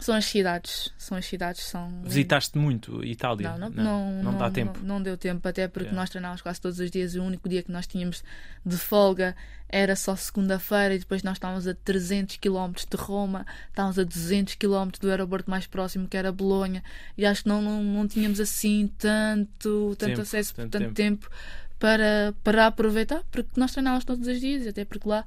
[0.00, 0.92] são as cidades.
[0.98, 1.62] São as cidades.
[1.62, 3.56] São Visitaste muito Itália?
[3.56, 3.82] não, não,
[4.12, 4.78] não, não dá não- tempo.
[4.80, 6.00] Não, não deu tempo, até porque Yeah.
[6.00, 8.22] nós treinávamos quase todos os dias e o único dia que nós tínhamos
[8.64, 9.37] de folga
[9.68, 14.54] era só segunda-feira e depois nós estávamos a 300 km de Roma, estávamos a 200
[14.54, 16.82] km do aeroporto mais próximo que era Bolonha
[17.16, 21.30] e acho que não, não, não tínhamos assim tanto, tanto Tempo, acesso, tanto tanto tempo,
[21.78, 25.24] para, para aproveitar, porque nós treinávamos todos os dias, até porque lá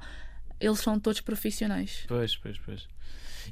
[0.60, 2.04] eles são todos profissionais.
[2.06, 2.86] Pois, pois, pois.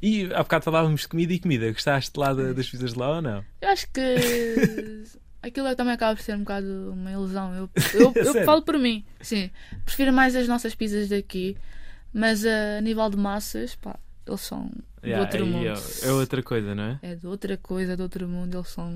[0.02, 1.70] E há bocado falávamos de comida e comida.
[1.72, 3.44] Gostaste lá da- das pizzas de lá ou não?
[3.60, 4.00] Eu acho que
[5.42, 7.54] aquilo também acaba por ser um bocado uma ilusão.
[7.54, 8.44] Eu, eu, eu Sério?
[8.46, 9.50] falo por mim, sim.
[9.84, 11.56] Prefiro mais as nossas pizzas daqui,
[12.12, 14.70] mas a nível de massas, pá, eles são
[15.02, 15.66] Yeah, do outro mundo.
[16.02, 16.98] é, é outra coisa, não é?
[17.02, 18.58] É de outra coisa, de outro mundo.
[18.58, 18.92] Eles são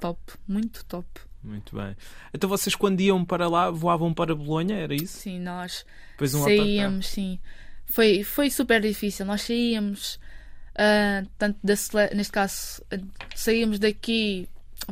[0.00, 1.06] top, muito top.
[1.42, 1.96] Muito bem.
[2.34, 5.18] Então vocês quando iam para lá voavam para Bolonha, era isso?
[5.20, 5.86] Sim, nós
[6.20, 7.38] um saíamos, sim.
[7.90, 9.26] Foi, foi super difícil.
[9.26, 10.18] Nós saíamos,
[10.76, 12.82] ah, tanto da, Sele- neste caso,
[13.34, 14.48] saíamos daqui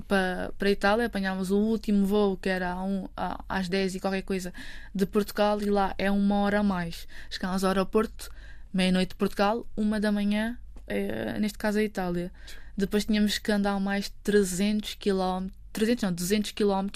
[0.06, 3.94] para, para a Itália, apanhámos o último voo que era a um- a- às 10
[3.94, 4.52] e qualquer coisa
[4.94, 7.06] de Portugal, e lá é uma hora a mais.
[7.30, 8.30] Chegámos ao aeroporto,
[8.72, 12.30] meia-noite de Portugal, uma da manhã, eh, neste caso a Itália.
[12.76, 16.88] Depois tínhamos que andar mais 300 km, 300 não, 200 km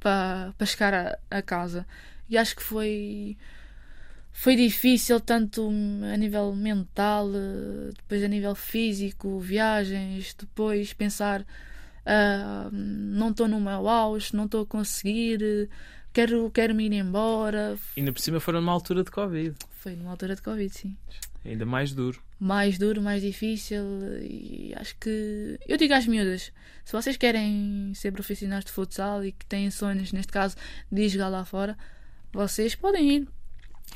[0.00, 1.86] para, para chegar a, a casa.
[2.28, 3.36] E acho que foi
[4.40, 5.68] foi difícil tanto
[6.10, 11.44] a nível mental, eh, depois a nível físico, viagens, depois pensar
[12.06, 15.68] ah, não estou no meu auge, não estou a conseguir, eh,
[16.10, 17.76] quero, quero me ir embora.
[17.94, 19.54] Ainda por cima foram numa altura de Covid.
[19.72, 20.96] Foi numa altura de Covid, sim.
[21.44, 22.18] Ainda mais duro.
[22.38, 23.84] Mais duro, mais difícil
[24.22, 26.50] e acho que eu digo às miúdas,
[26.82, 30.56] se vocês querem ser profissionais de futsal e que têm sonhos, neste caso,
[30.90, 31.76] de jogar lá fora,
[32.32, 33.39] vocês podem ir.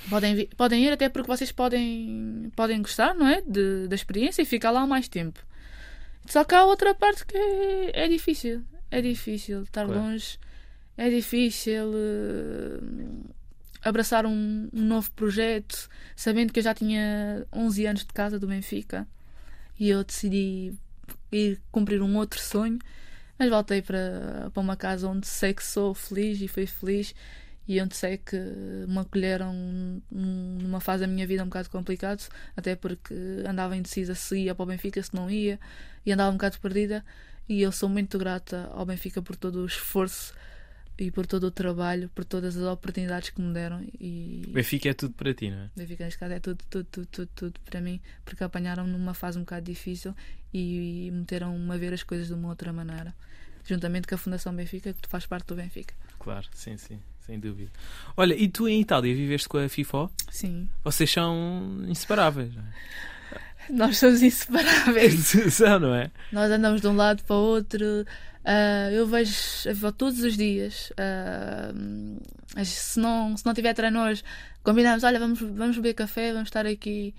[0.09, 3.41] Podem, podem ir até porque vocês podem, podem gostar, não é?
[3.41, 5.41] De, da experiência e ficar lá mais tempo.
[6.27, 8.63] Só que há outra parte que é, é difícil.
[8.91, 10.01] É difícil estar Claro.
[10.01, 10.39] longe.
[10.97, 12.81] É difícil eh,
[13.83, 18.47] abraçar um, um novo projeto, sabendo que eu já tinha 11 anos de casa do
[18.47, 19.07] Benfica
[19.79, 20.73] e eu decidi
[21.33, 22.79] ir cumprir um outro sonho.
[23.39, 27.13] Mas voltei para, para uma casa onde sei que sou feliz e fui feliz
[27.67, 29.53] e onde sei que me acolheram
[30.11, 32.23] num- numa fase da minha vida um bocado complicado,
[32.57, 33.15] até porque
[33.47, 35.59] andava indecisa se ia para o Benfica, se não ia,
[36.05, 37.05] e andava um bocado perdida.
[37.49, 40.33] E eu sou muito grata ao Benfica por todo o esforço
[40.99, 43.85] e por todo o trabalho, por todas as oportunidades que me deram.
[44.01, 45.71] E Benfica é tudo para ti, não é?
[45.77, 49.37] Benfica, neste caso, é tudo, tudo, tudo, tudo, tudo para mim, porque apanharam-me numa fase
[49.39, 50.15] um bocado difícil
[50.53, 53.15] e, e meteram-me a ver as coisas de uma outra maneira.
[53.67, 55.95] Juntamente com a Fundação Benfica, que tu faz parte do Benfica.
[56.19, 57.71] Claro, sim, sim, sem dúvida.
[58.17, 60.11] Olha, e tu em Itália viveste com a FIFO?
[60.31, 60.69] Sim.
[60.83, 62.67] Vocês são inseparáveis, não é?
[63.71, 65.35] Nós somos inseparáveis.
[65.51, 66.11] São, não é?
[66.31, 68.05] Nós andamos de um lado para o outro.
[68.45, 69.35] Ah, eu vejo
[69.65, 70.93] eu vou todos os dias.
[72.55, 74.23] mas se, não, se não tiver treino hoje,
[74.63, 77.15] combinamos: olha, vamos, vamos beber café, vamos estar aqui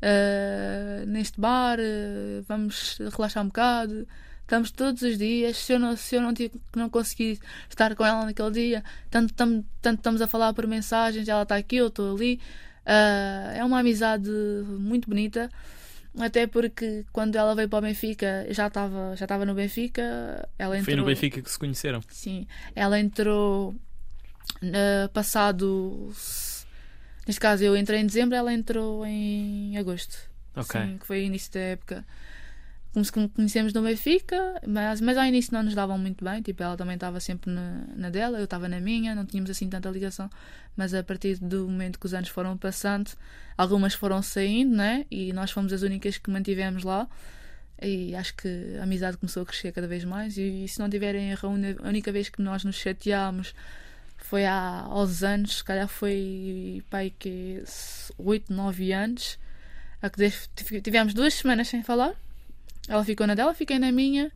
[0.00, 1.78] ah, neste bar,
[2.46, 4.06] vamos relaxar um bocado.
[4.48, 5.58] Estamos todos os dias.
[5.58, 9.34] Se eu não, se eu não, tive, não conseguir estar com ela naquele dia, tanto,
[9.34, 12.40] tam- tanto estamos a falar por mensagens, ela está aqui, eu estou ali.
[12.86, 14.30] Ah, é uma amizade
[14.66, 15.50] muito bonita.
[16.18, 20.48] Até porque quando ela veio para o Benfica, já estava já estava no Benfica.
[20.58, 22.00] Ela entrou, Foi no Benfica que se conheceram.
[22.08, 23.74] Sim, ela entrou
[24.62, 26.10] na passado.
[27.26, 30.16] Neste caso, eu entrei em dezembro, ela entrou em agosto.
[30.56, 30.80] Ok.
[30.80, 32.06] Sim, que foi o início da época.
[33.12, 36.76] Como conhecemos no Benfica, mas, mas ao início não nos davam muito bem, tipo, ela
[36.76, 40.28] também estava sempre na, na dela, eu estava na minha, não tínhamos assim tanta ligação,
[40.76, 43.10] mas a partir do momento que os anos foram passando,
[43.56, 45.04] algumas foram saindo, né?
[45.10, 47.08] E nós fomos as únicas que mantivemos lá.
[47.80, 50.36] E acho que a amizade começou a crescer cada vez mais.
[50.36, 51.48] E, e se não tiverem erro,
[51.82, 53.54] a única vez que nós nos chateámos
[54.16, 57.62] foi há, aos anos, se calhar foi pai que
[58.18, 59.38] 8, 9 anos,
[60.02, 62.14] a que tivemos duas semanas sem falar.
[62.88, 64.32] Ela ficou na dela, fiquei na minha.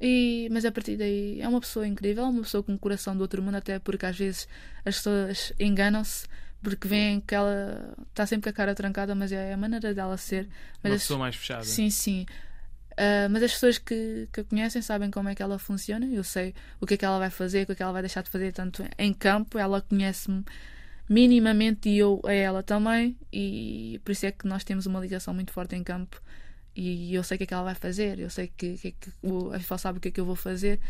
[0.00, 3.20] E, mas a partir daí é uma pessoa incrível, uma pessoa com um coração do
[3.20, 4.48] outro mundo, até porque às vezes
[4.84, 6.26] as pessoas enganam-se
[6.62, 10.16] porque veem que ela está sempre com a cara trancada, mas é a maneira dela
[10.16, 10.48] ser.
[10.82, 11.02] Mas uma as...
[11.02, 11.64] pessoa mais fechada.
[11.64, 12.26] Sim, sim.
[12.92, 16.06] Uh, mas as pessoas que, que a conhecem sabem como é que ela funciona.
[16.06, 18.02] Eu sei o que é que ela vai fazer, o que é que ela vai
[18.02, 19.58] deixar de fazer, tanto em campo.
[19.58, 20.44] Ela conhece-me
[21.08, 23.16] minimamente e eu a ela também.
[23.32, 26.20] E por isso é que nós temos uma ligação muito forte em campo.
[26.74, 29.10] E eu sei o que é que ela vai fazer, eu sei que, que, que
[29.54, 30.80] a FIFA sabe o que é que eu vou fazer.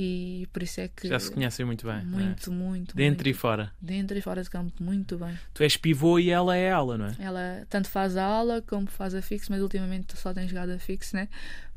[0.00, 1.08] E por isso é que.
[1.08, 2.04] Já se conhecem muito bem.
[2.04, 2.54] Muito, é?
[2.54, 2.94] muito.
[2.94, 3.72] Dentro muito, e fora.
[3.80, 5.36] Dentro e fora de campo, muito bem.
[5.52, 7.16] Tu és pivô e ela é ala, não é?
[7.18, 10.78] Ela tanto faz a ala como faz a fixo, mas ultimamente só tem jogado a
[10.78, 11.28] fixo, né?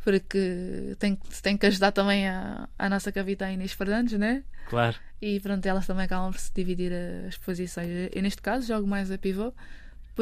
[0.04, 4.43] Porque tem, tem que ajudar também a, a nossa capitã Inês Fernandes, né?
[4.69, 4.97] Claro.
[5.19, 6.91] E pronto, elas também acabam por se dividir
[7.28, 7.88] as posições.
[8.13, 9.52] Eu, neste caso, jogo mais a pivô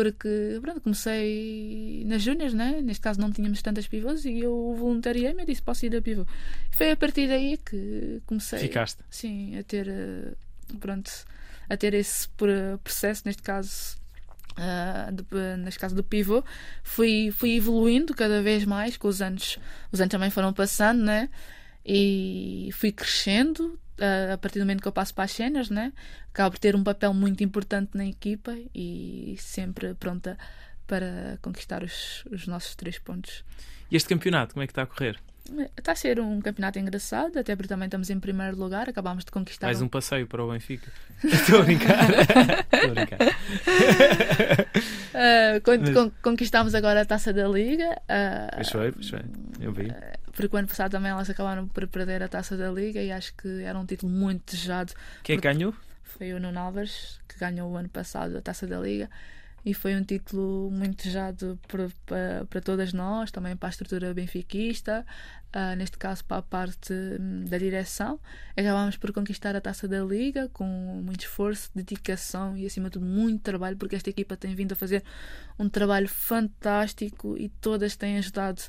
[0.04, 2.80] porque pronto, comecei nas júniores, né?
[2.82, 6.26] neste caso não tínhamos tantas pivôs e eu voluntariei-me e disse posso ir a pivô.
[6.72, 9.04] E foi a partir daí que comecei Ficaste.
[9.10, 10.32] Sim, a ter eh,
[10.80, 11.12] pronto,
[11.68, 14.00] a ter esse processo, neste caso
[14.58, 16.44] Uh, de, neste caso do pivô,
[16.84, 19.58] fui, fui evoluindo cada vez mais com os anos.
[19.90, 21.30] Os anos também foram passando, né?
[21.86, 23.80] E fui crescendo,
[24.34, 25.92] a partir do momento que eu passo para as cenas, né?
[26.40, 30.38] acabo por ter um papel muito importante na equipa e sempre pronta
[30.88, 33.44] para conquistar os, os nossos três pontos.
[33.92, 35.20] E este campeonato, como é que está a correr?
[35.76, 39.32] Está a ser um campeonato engraçado, até porque também estamos em primeiro lugar, acabámos de
[39.32, 39.68] conquistar.
[39.68, 40.92] Mais um passeio para o Benfica.
[41.26, 42.10] Estou a brincar.
[42.72, 43.20] Estou a brincar.
[45.10, 46.14] uh, quando Mas...
[46.22, 47.90] conquistámos agora a taça da Liga.
[48.04, 49.22] Uh, pois foi, pois foi.
[49.60, 49.88] Eu vi.
[49.88, 53.12] Uh, porque o ano passado também elas acabaram por perder a taça da Liga e
[53.12, 54.94] acho que era um título muito desejado.
[55.22, 55.76] Quem é que ganhou?
[56.02, 59.10] Foi o Nuno Alves, que ganhou o ano passado a taça da Liga
[59.66, 65.06] e foi um título muito desejado para todas nós, também para a estrutura benfiquista,
[65.54, 68.18] uh, neste caso para a parte hum, da direção.
[68.56, 70.66] Acabámos por conquistar a taça da Liga com
[71.04, 74.76] muito esforço, dedicação e, acima de tudo, muito trabalho, porque esta equipa tem vindo a
[74.78, 75.04] fazer
[75.60, 78.62] um trabalho fantástico e todas têm ajudado.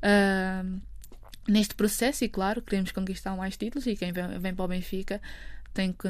[0.00, 0.80] Uh,
[1.48, 3.86] neste processo, e claro, queremos conquistar mais títulos.
[3.86, 5.20] E quem vem, vem para o Benfica
[5.72, 6.08] tem que,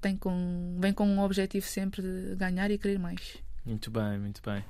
[0.00, 3.36] tem com, vem com um objetivo sempre de ganhar e querer mais.
[3.64, 4.62] Muito bem, muito bem.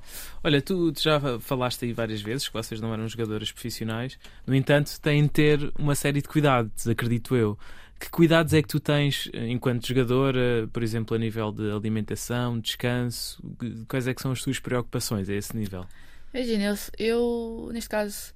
[0.43, 4.55] Olha, tu, tu, já falaste aí várias vezes que vocês não eram jogadores profissionais, no
[4.55, 7.57] entanto, têm de ter uma série de cuidados, acredito eu.
[7.99, 12.59] Que cuidados é que tu tens eh, enquanto jogadora, por exemplo, a nível de alimentação,
[12.59, 13.41] descanso?
[13.87, 15.85] Quais é que são as tuas preocupações a esse nível?
[16.33, 18.33] Imagina, eu, eu neste caso,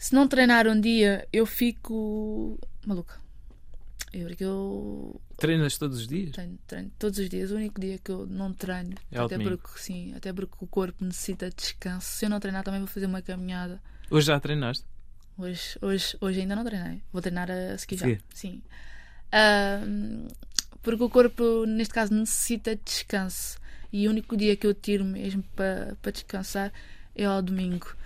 [0.00, 3.20] se não treinar um dia, eu fico maluca.
[4.14, 6.30] Eu, eu Treinas todos os dias?
[6.30, 7.50] Treino, treino todos os dias.
[7.50, 11.04] O único dia que eu não treino, é até porque sim, até porque o corpo
[11.04, 12.06] necessita de descanso.
[12.06, 13.78] Se eu não treinar, também vou fazer uma caminhada.
[14.10, 14.86] Hoje já treinaste?
[15.36, 17.02] Hoje, hoje, hoje ainda não treinei.
[17.12, 18.06] Vou treinar a seguir já.
[18.32, 18.62] Sim.
[19.28, 20.34] Uh,
[20.82, 23.58] porque o corpo, neste caso, necessita de descanso.
[23.92, 26.72] E o único dia que eu tiro mesmo para, para descansar
[27.14, 27.99] é ao domingo.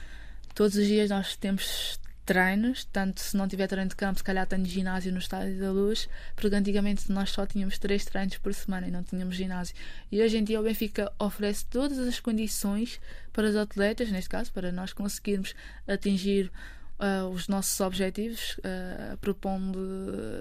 [0.55, 4.47] Todos os dias nós temos treinos, tanto se não tiver treino de campo, se calhar
[4.47, 8.89] tenho ginásio no Estádio da Luz, porque antigamente nós só tínhamos três treinos por semana
[8.89, 9.75] e não tínhamos ginásio.
[10.11, 13.01] E hoje em dia o Benfica oferece todas as condições
[13.33, 15.55] para os atletas, neste caso, para nós conseguirmos
[15.87, 16.51] atingir
[16.99, 19.79] uh, os nossos objetivos, uh, propondo,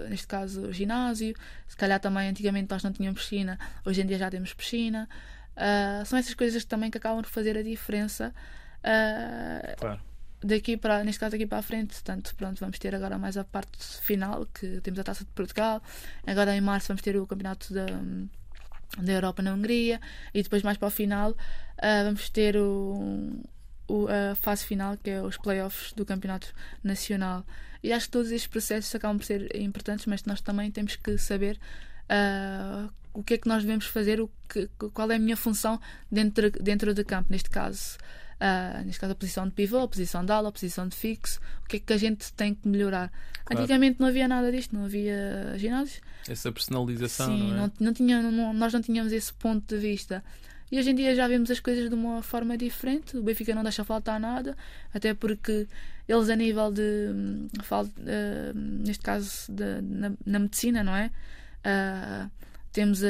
[0.10, 1.36] neste caso, ginásio.
[1.68, 5.10] Se calhar também antigamente nós não tínhamos piscina, hoje em dia já temos piscina.
[5.58, 8.34] Uh, são essas coisas também que acabam por fazer a diferença.
[8.84, 13.18] Uh, claro daqui para, neste caso aqui para a frente, portanto, pronto, vamos ter agora
[13.18, 15.82] mais a parte final, que temos a Taça de Portugal,
[16.28, 17.86] agora em março vamos ter o Campeonato da,
[19.02, 20.02] da Europa na Hungria,
[20.34, 23.42] e depois mais para o final uh, vamos ter o,
[23.88, 27.46] o, a fase final, que é os playoffs do Campeonato Nacional.
[27.82, 31.18] E acho que todos estes processos acabam por ser importantes, mas nós também temos que
[31.18, 31.60] saber
[32.10, 35.80] uh, o que é que nós devemos fazer, o que, qual é a minha função
[36.12, 37.98] dentro, dentro de campo, neste caso
[38.44, 41.40] uh, neste caso a posição de pivô, a posição de ala, a posição de fixo,
[41.64, 43.12] o que é que a gente tem que melhorar.
[43.46, 43.64] Claro.
[43.64, 46.02] Antigamente não havia nada disto, não havia ginásios.
[46.28, 47.58] Essa personalização, Sim, não, é?
[47.58, 50.24] não, não tinha, não, nós não tínhamos esse ponto de vista.
[50.72, 53.16] E hoje em dia já vemos as coisas de uma forma diferente.
[53.16, 54.58] O Benfica não deixa faltar nada,
[54.92, 55.68] até porque
[56.08, 56.82] eles, a nível de.
[56.82, 61.12] Uh, neste caso, de, na, na, medicina, não é?
[61.60, 62.32] Uh,
[62.72, 63.08] temos, a,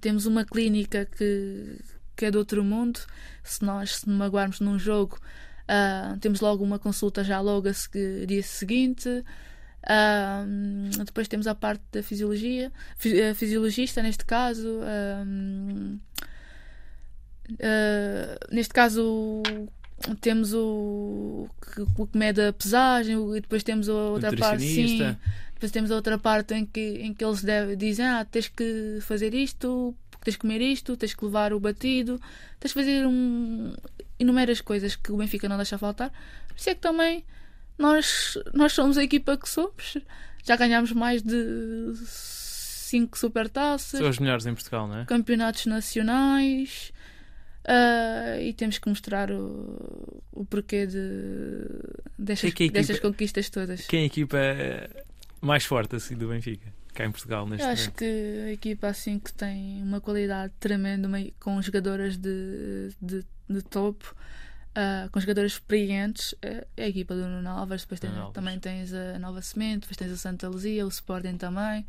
[0.00, 1.78] temos uma clínica que,
[2.22, 3.00] que é de outro mundo.
[3.42, 5.18] Se nós se magoarmos num jogo,
[5.64, 7.72] uh, temos logo uma consulta já logo a
[8.26, 9.08] dia seguinte.
[9.82, 12.70] Uh, depois temos a parte da fisiologia,
[13.28, 14.68] a fisiologista neste caso.
[14.68, 15.98] Uh,
[17.54, 19.42] uh, neste caso
[20.20, 21.48] temos o,
[21.98, 25.16] o que mede a pesagem e depois temos a outra parte sim,
[25.54, 28.98] depois temos a outra parte em que, em que eles deve, dizem ah, tens que
[29.00, 29.92] fazer isto
[30.24, 32.20] tens que comer isto, tens que levar o batido
[32.58, 33.74] tens que fazer um,
[34.18, 36.10] inúmeras coisas que o Benfica não deixa faltar
[36.48, 37.24] por isso é que também
[37.78, 39.98] nós, nós somos a equipa que somos.
[40.44, 43.98] Já ganhámos mais de cinco supertaças.
[43.98, 45.04] São os melhores em Portugal, não é?
[45.04, 46.92] Campeonatos nacionais.
[47.64, 50.98] Uh, e temos que mostrar o, o porquê de,
[52.18, 53.86] destas, é equipa, destas conquistas todas.
[53.86, 54.38] Quem é a equipa
[55.40, 56.72] mais forte assim, do Benfica?
[56.94, 57.98] Cá em Portugal, neste Eu acho momento.
[57.98, 61.08] que a equipa assim que tem uma qualidade tremenda,
[61.40, 64.14] com jogadoras de, de, de topo
[64.72, 68.92] uh, com jogadores experientes, uh, é a equipa do Nuno Alves, depois tens, também tens
[68.92, 71.86] a Nova Semente, depois tens a Santa Luzia, o Sporting também,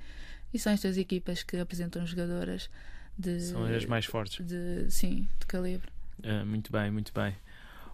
[0.54, 2.70] e são estas equipas que apresentam jogadoras
[3.18, 3.40] de.
[3.42, 4.46] São as mais fortes.
[4.46, 5.90] De, sim, de calibre.
[6.20, 7.36] Uh, muito bem, muito bem.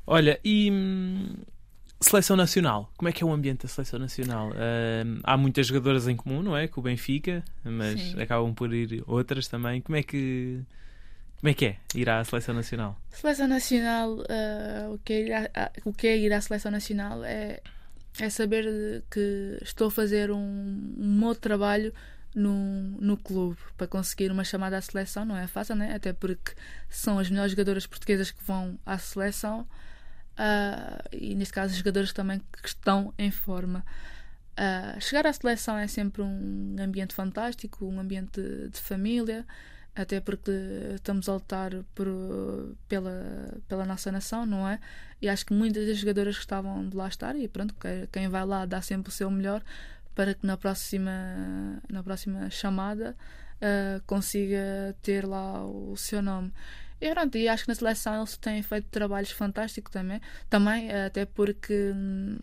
[0.05, 0.71] Olha, e.
[2.01, 4.49] Seleção Nacional, como é que é o ambiente da Seleção Nacional?
[4.49, 6.67] Uh, há muitas jogadoras em comum, não é?
[6.67, 8.21] Com o Benfica, mas Sim.
[8.21, 9.81] acabam por ir outras também.
[9.81, 10.61] Como é que
[11.39, 12.99] como é que é ir à seleção nacional?
[13.11, 17.23] Seleção nacional, uh, o, que é ir à, o que é ir à seleção nacional
[17.23, 17.61] é,
[18.19, 21.93] é saber que estou a fazer um, um outro trabalho
[22.35, 22.53] no,
[22.99, 25.23] no clube para conseguir uma chamada à seleção.
[25.25, 25.93] Não é fácil, né?
[25.95, 26.53] até porque
[26.89, 29.65] são as melhores jogadoras portuguesas que vão à seleção
[30.39, 33.85] uh, e, neste caso, jogadoras também que estão em forma.
[34.57, 39.45] Uh, chegar à seleção é sempre um ambiente fantástico, um ambiente de, de família
[39.95, 40.51] até porque
[40.95, 42.07] estamos a lutar por,
[42.87, 44.79] pela, pela nossa nação, não é?
[45.21, 47.75] E acho que muitas das jogadoras gostavam de lá estar e pronto,
[48.11, 49.61] quem vai lá dá sempre o seu melhor
[50.15, 53.15] para que na próxima, na próxima chamada
[53.55, 56.53] uh, consiga ter lá o seu nome.
[57.01, 61.25] E, pronto, e acho que na seleção eles têm feito trabalhos fantásticos também, também até
[61.25, 62.37] porque hum,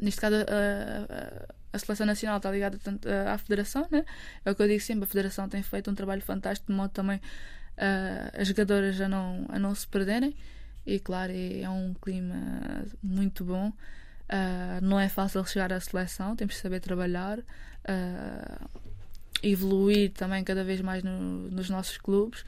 [0.00, 4.04] neste caso uh, a seleção nacional está ligada tanto à federação, né?
[4.44, 6.90] é o que eu digo sempre, a federação tem feito um trabalho fantástico de modo
[6.90, 10.36] também uh, as jogadoras a não, a não se perderem
[10.88, 12.34] e claro, é, é um clima
[13.02, 13.68] muito bom.
[13.68, 18.70] Uh, não é fácil chegar à seleção, temos que saber trabalhar, uh,
[19.42, 22.42] evoluir também cada vez mais no, nos nossos clubes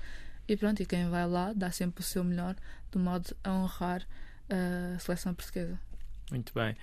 [0.53, 2.57] e pronto, e quem vai lá dá sempre o seu melhor
[2.91, 4.07] de modo a honrar
[4.49, 5.79] a seleção portuguesa.
[6.31, 6.77] Muito bem.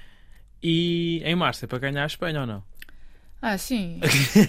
[0.64, 2.64] E em março é para ganhar a Espanha ou não?
[3.42, 4.00] Ah, sim.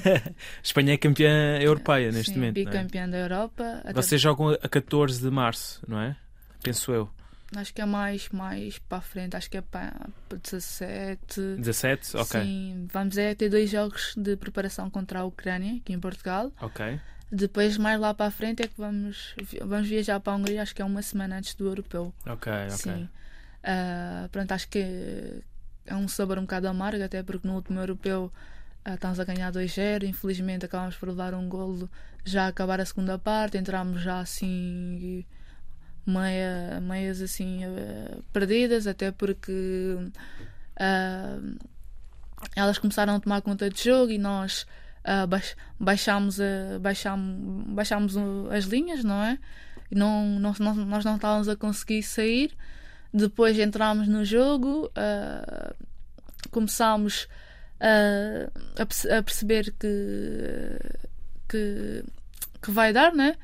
[0.63, 2.55] Espanha é campeã europeia neste sim, momento.
[2.55, 3.09] Bicampeã é?
[3.09, 3.83] da Europa.
[3.93, 6.17] Vocês jogam a 14 de março, não é?
[6.63, 7.11] Penso eu.
[7.57, 9.95] Acho que é mais, mais para a frente, acho que é para
[10.31, 11.57] 17.
[11.57, 12.17] 17?
[12.19, 12.43] Ok.
[12.43, 16.53] Sim, vamos é ter dois jogos de preparação contra a Ucrânia, aqui em Portugal.
[16.61, 17.01] Ok.
[17.31, 20.75] Depois, mais lá para a frente, é que vamos, vamos viajar para a Hungria, acho
[20.75, 22.13] que é uma semana antes do europeu.
[22.27, 22.77] Ok, ok.
[22.77, 23.09] Sim.
[23.59, 25.43] Uh, pronto, acho que
[25.85, 28.33] é um sabor um bocado amargo, até porque no último europeu
[28.87, 30.05] uh, estávamos a ganhar 2-0.
[30.05, 31.91] Infelizmente acabámos por levar um golo
[32.25, 33.59] já a acabar a segunda parte.
[33.59, 35.27] Entramos já assim
[36.07, 39.53] meia, meias assim uh, perdidas, até porque
[42.57, 44.65] elas começaram a tomar conta de jogo e nós
[45.09, 46.39] uh, baix, baixámos,
[46.81, 48.15] baixámos, baixámos
[48.51, 49.39] as linhas, não é?
[49.91, 52.53] E não, não, nós não estávamos a conseguir sair.
[53.13, 55.75] Depois entramos no jogo, uh,
[56.51, 57.25] começámos
[57.81, 60.79] uh, a, a, perceber que,
[61.49, 62.05] que,
[62.63, 63.35] que, vai dar, né?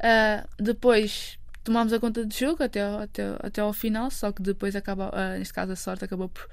[0.00, 4.74] Uh, depois tomámos a conta do jogo até, até, até ao final, só que depois
[4.74, 6.48] acaba, neste caso a sorte acabou por,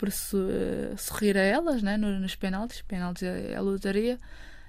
[0.00, 0.10] por
[0.96, 1.98] sorrir a elas né?
[1.98, 2.80] nos, penaltis.
[2.80, 4.18] Penaltis é, é lotaria.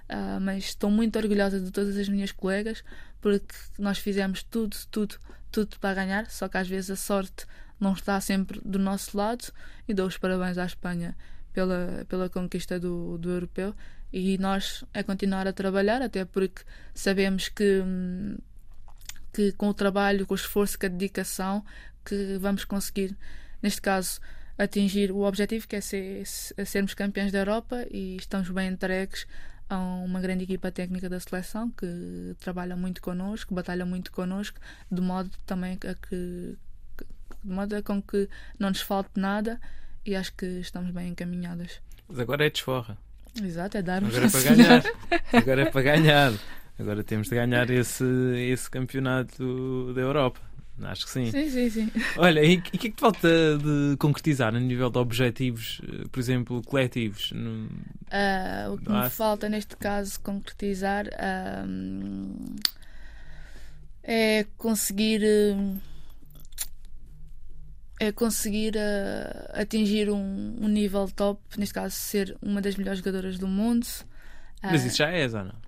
[0.10, 2.84] Uh, mas estou muito orgulhosa de todas as minhas colegas
[3.22, 5.16] porque nós fizemos tudo, tudo,
[5.50, 7.46] tudo para ganhar, só que às vezes a sorte
[7.80, 9.54] não está sempre do nosso lado
[9.88, 11.16] e dou os parabéns à Espanha
[11.54, 13.74] pela, pela conquista do, do europeu
[14.12, 16.64] e nós é continuar a trabalhar, até porque
[16.94, 17.82] sabemos que,
[19.32, 21.64] que com o trabalho, com o esforço, com a dedicação,
[22.04, 23.16] que vamos conseguir,
[23.62, 24.20] neste caso,
[24.58, 29.26] atingir o objetivo que é ser, sermos campeões da Europa e estamos bem entregues
[29.72, 34.60] Há uma grande equipa técnica da seleção que trabalha muito connosco, batalha muito connosco,
[34.92, 36.58] de modo também a que
[37.42, 38.28] de modo a com que
[38.60, 39.62] não nos falte nada
[40.06, 41.80] e acho que estamos bem encaminhadas.
[42.06, 42.98] Mas agora é desforra.
[43.42, 44.84] Exato, é darmos Agora é para ganhar.
[45.32, 46.34] Agora é para ganhar.
[46.78, 48.04] Agora temos de ganhar esse,
[48.52, 50.42] esse campeonato da Europa.
[50.86, 51.32] Acho que sim.
[51.32, 51.92] Sim, sim, sim.
[52.16, 53.28] Olha, e o que é que te falta
[53.58, 57.32] de concretizar a nível de objetivos, eh, por exemplo, coletivos?
[57.32, 57.70] No-
[58.10, 59.16] Ah, o que Ah, me sim.
[59.18, 61.66] falta neste caso concretizar ah,
[64.04, 65.80] é conseguir ah,
[68.00, 73.38] é conseguir ah, atingir um, um nível top, neste caso ser uma das melhores jogadoras
[73.38, 73.86] do mundo.
[74.68, 75.61] Mas Ah, isso já és, ou não?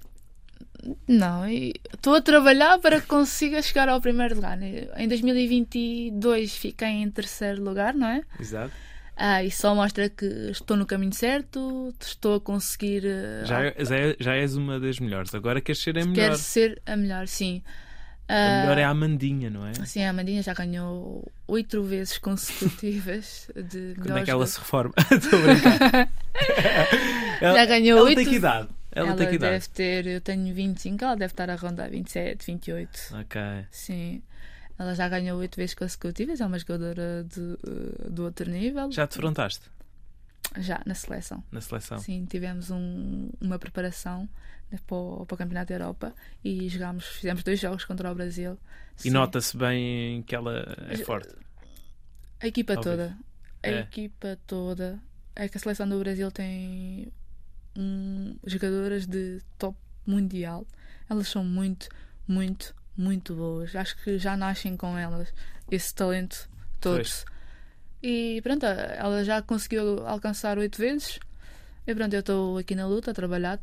[1.07, 4.57] Não, estou a trabalhar para que consiga chegar ao primeiro lugar.
[4.61, 8.21] Em 2022 fiquei em terceiro lugar, não é?
[8.39, 8.71] Exato.
[9.15, 13.03] Ah, isso só mostra que estou no caminho certo, estou a conseguir.
[13.05, 15.33] ah, Já, já, é- já és uma das melhores.
[15.35, 16.15] Agora queres ser a melhor.
[16.15, 17.61] Quero ser a melhor, sim.
[18.27, 19.73] A melhor é Ah, a Amandinha, não é?
[19.85, 24.93] Sim, a Amandinha já ganhou oito vezes consecutivas de Quando é que ela se reforma?
[25.11, 26.09] Estou a brincar.
[27.41, 28.15] Já ganhou ela oito.
[28.17, 28.69] tem que idade?
[28.95, 32.45] Ela, Ela tem que deve ter, eu tenho 25, ela deve estar a rondar 27,
[32.45, 33.15] 28.
[33.21, 33.41] Ok.
[33.71, 34.21] Sim.
[34.77, 38.91] Ela já ganhou oito vezes consecutivas, é uma jogadora de, eh, do outro nível.
[38.91, 39.69] Já te defrontaste
[40.57, 41.43] Já, na seleção.
[41.51, 41.97] na seleção?
[41.99, 44.27] Sim, tivemos um- uma preparação
[44.71, 46.13] né, para o, para o Campeonato da Europa
[46.43, 48.57] e jogámos, fizemos dois jogos contra o Brasil.
[49.03, 51.33] E nota-se bem que ela é forte.
[52.39, 52.91] A equipa Óbvio.
[52.91, 53.17] toda.
[53.63, 53.79] A É.
[53.79, 54.99] equipa toda.
[55.35, 57.11] É que a seleção do Brasil tem
[57.77, 60.65] um, jogadoras de top mundial.
[61.09, 61.89] Elas são muito,
[62.27, 63.75] muito, muito boas.
[63.75, 65.33] Acho que já nascem com elas
[65.69, 66.49] esse talento
[66.79, 67.25] todos.
[68.01, 71.19] E pronto, ela já conseguiu alcançar oito vezes.
[71.85, 73.59] E pronto, eu estou aqui na luta a trabalhar,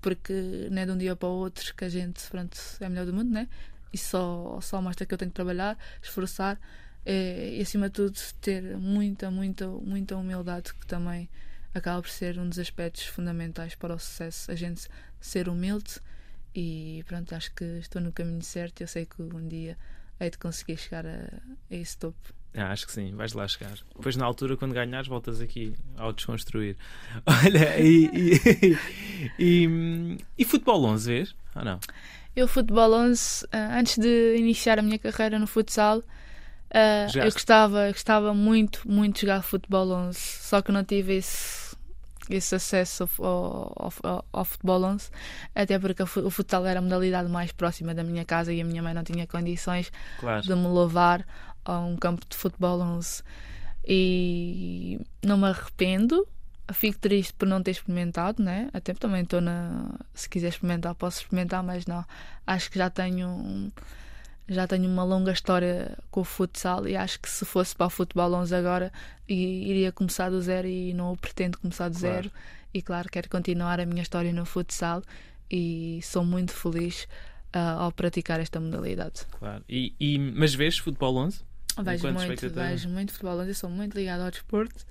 [0.00, 3.06] porque não é de um dia para o outro que a gente pronto, é melhor
[3.06, 3.48] do mundo, né?
[3.92, 6.58] E só, só mostra que eu tenho que trabalhar, esforçar
[7.04, 11.28] eh, e acima de tudo ter muita, muita, muita humildade, que também
[11.74, 14.50] acaba por ser um dos aspectos fundamentais para o sucesso.
[14.50, 14.88] A gente
[15.20, 16.00] ser humilde
[16.54, 18.80] e pronto, acho que estou no caminho certo.
[18.82, 19.76] Eu sei que um dia
[20.20, 21.28] hei de conseguir chegar a,
[21.70, 22.34] a esse topo.
[22.54, 23.72] Ah, acho que sim, vais lá chegar.
[23.96, 26.76] Depois, na altura, quando ganhares, voltas aqui ao desconstruir.
[27.24, 28.78] Olha, e, e,
[29.38, 31.34] e, e futebol 11 vês?
[31.56, 31.80] Ou não?
[32.36, 36.02] Eu, futebol 11, ah, antes de iniciar a minha carreira no futsal,
[36.70, 41.61] ah, eu gostava, gostava muito, muito de jogar futebol 11, só que não tive esse,
[42.30, 45.10] esse acesso ao, ao, ao, futebol 11,
[45.54, 48.82] até porque o futsal era a modalidade mais próxima da minha casa e a minha
[48.82, 50.42] mãe não tinha condições Claro.
[50.42, 51.26] de me levar
[51.64, 53.22] a um campo de futebol 11.
[53.86, 56.26] E não me arrependo.
[56.72, 58.68] Fico triste por não ter experimentado, né?
[58.72, 59.90] Até também estou na.
[60.14, 62.04] Se quiser experimentar, posso experimentar, mas não.
[62.46, 63.28] Acho que já tenho.
[63.28, 63.70] um-
[64.48, 67.90] Já tenho uma longa história com o futsal e acho que se fosse para o
[67.90, 68.92] futebol 11 agora
[69.28, 72.14] iria começar do zero e não pretendo começar do Claro.
[72.14, 72.30] zero.
[72.74, 75.02] E claro, quero continuar a minha história no futsal
[75.50, 77.06] e sou muito feliz
[77.52, 79.26] ah, ao praticar esta modalidade.
[79.38, 79.62] claro.
[79.68, 81.40] E, e, mas vês futebol 11?
[81.84, 84.84] Vejo muito, vejo muito futebol 11, eu sou muito ligado ao desporto.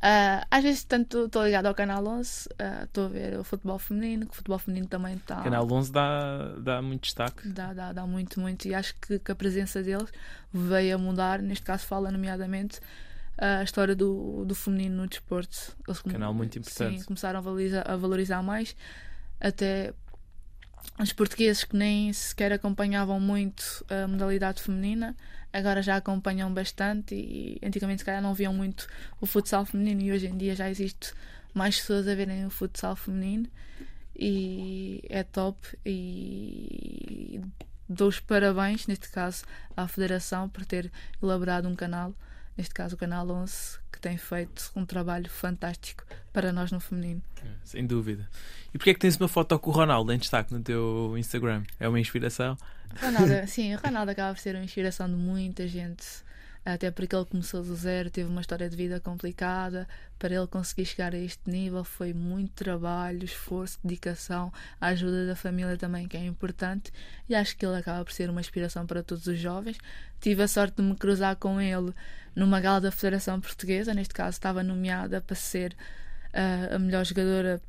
[0.00, 3.78] Ah, às vezes tanto estou ligado ao Canal 11, ah, estou a ver o futebol
[3.78, 5.42] feminino, que o futebol feminino também está...
[5.42, 7.48] Canal 11 dá, dá muito destaque.
[7.48, 8.68] Dá, dá, dá muito, muito.
[8.68, 10.10] E acho que, que a presença deles
[10.52, 11.40] veio a mudar.
[11.40, 12.80] Neste caso, fala nomeadamente
[13.36, 15.76] a história do, do feminino no desporto.
[15.86, 16.98] Eles Canal muito importante.
[16.98, 18.76] Sim, começaram a valorizar, a valorizar mais.
[19.40, 19.94] Até
[20.98, 25.16] os portugueses que nem sequer acompanhavam muito a modalidade feminina,
[25.52, 27.14] agora já acompanham bastante.
[27.14, 28.86] E antigamente, se calhar, não viam muito
[29.20, 30.00] o futsal feminino.
[30.02, 31.12] E hoje em dia já existe
[31.54, 33.48] mais pessoas a verem o futsal feminino
[34.18, 37.40] e é top e
[37.88, 39.44] dou os parabéns, neste caso,
[39.76, 40.90] à Federação por ter
[41.22, 42.12] elaborado um canal,
[42.58, 47.22] neste caso o Canal 11, que tem feito um trabalho fantástico para nós no feminino.
[47.64, 48.28] Sem dúvida.
[48.74, 51.62] E porquê é que tens uma foto com o Ronaldo em destaque no teu Instagram?
[51.78, 52.58] É uma inspiração?
[53.00, 56.04] Ronaldo, sim, o Ronaldo acaba por ser uma inspiração de muita gente.
[56.74, 59.88] Até porque ele começou do zero, teve uma história de vida complicada.
[60.18, 65.34] Para ele conseguir chegar a este nível foi muito trabalho, esforço, dedicação, a ajuda da
[65.34, 66.92] família também, que é importante.
[67.26, 69.78] E acho que ele acaba por ser uma inspiração para todos os jovens.
[70.20, 71.94] Tive a sorte de me cruzar com ele
[72.36, 73.94] numa gala da Federação Portuguesa.
[73.94, 75.74] Neste caso, estava nomeada para ser
[76.34, 77.62] ah, a melhor jogadora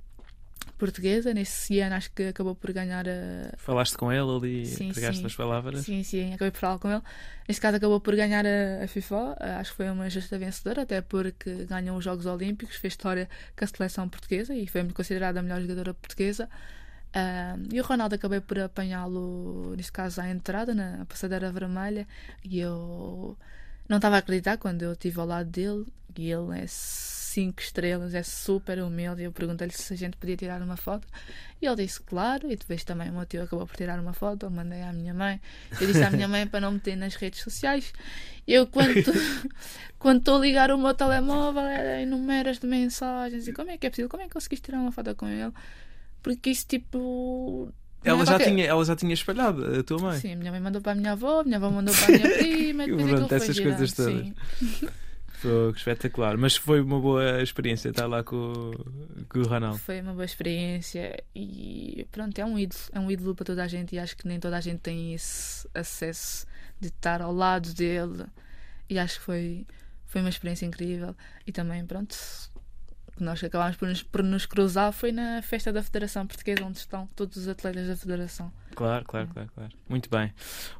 [0.77, 1.33] portuguesa.
[1.33, 3.57] Nesse ano acho que acabou por ganhar a.
[3.57, 5.25] Falaste com ele ali, Sim, entregaste sim.
[5.25, 5.85] as palavras?
[5.85, 7.01] Sim, sim, acabei por falar com ele.
[7.47, 9.37] Neste caso acabou por ganhar a, a FIFA.
[9.59, 13.65] Acho que foi uma justa vencedora, até porque ganhou os Jogos Olímpicos, fez história com
[13.65, 16.49] a seleção portuguesa e foi considerada a melhor jogadora portuguesa.
[17.13, 22.07] Ah, e o Ronaldo acabei por apanhá-lo, neste caso, à entrada, na passadeira vermelha,
[22.43, 23.35] e eu
[23.87, 25.85] não estava a acreditar quando eu estive ao lado dele.
[26.17, 26.65] E ele é
[27.29, 29.21] cinco estrelas, é super humilde.
[29.21, 31.07] e Eu perguntei-lhe se a gente podia tirar uma foto,
[31.61, 32.51] e ele disse claro.
[32.51, 34.45] E depois também o meu tio acabou por tirar uma foto.
[34.45, 35.39] Eu mandei à minha mãe,
[35.79, 37.93] eu disse à minha mãe para não meter nas redes sociais.
[38.47, 38.97] Eu, quando
[40.19, 43.89] estou a ligar o meu telemóvel, era enumeras de mensagens, e como é que é
[43.89, 44.09] possível?
[44.09, 45.51] Como é que conseguiste tirar uma foto com ele?
[46.23, 47.71] Porque isso, tipo.
[48.03, 50.19] não Ela é já, qualquer- tinha, ela já tinha espalhado, a tua mãe.
[50.19, 52.17] Sim, a minha mãe mandou para a minha avó, a minha avó mandou para a
[52.17, 54.27] minha prima, depois pronto, essas coisas todas.
[55.39, 56.37] Foi espetacular.
[56.37, 58.71] Mas foi uma boa experiência estar lá com,
[59.29, 59.77] com o Ronaldo.
[59.77, 63.67] Foi uma boa experiência e pronto, é um ídolo, é um ídolo para toda a
[63.67, 66.45] gente e acho que nem toda a gente tem esse acesso
[66.79, 68.25] de estar ao lado dele
[68.89, 69.67] e acho que foi,
[70.05, 71.15] foi uma experiência incrível
[71.47, 72.17] e também pronto,
[73.17, 77.07] nós acabámos por nos, por nos cruzar foi na festa da Federação Portuguesa onde estão
[77.15, 78.51] todos os atletas da Federação.
[78.79, 79.71] Claro, claro, claro, claro.
[79.89, 80.31] Muito bem.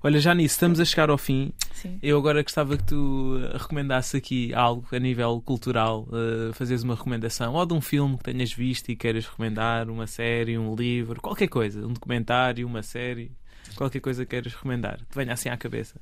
[0.02, 1.52] Olha, já nisso, estamos a chegar ao fim.
[1.74, 2.00] Sim.
[2.02, 6.96] Eu agora gostava que tu eh, recomendasse aqui algo a nível cultural, eh, fazeres uma
[6.96, 11.20] recomendação, ou de um filme que tenhas visto e queiras recomendar, uma série, um livro,
[11.22, 13.34] qualquer coisa, um documentário, uma série,
[13.76, 16.00] qualquer coisa que queiras recomendar, que venha assim à cabeça.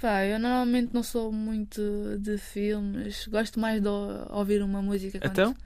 [0.00, 1.82] Pá, eu normalmente não sou muito
[2.20, 5.56] de filmes, gosto mais de ou- ouvir uma música quando, Então?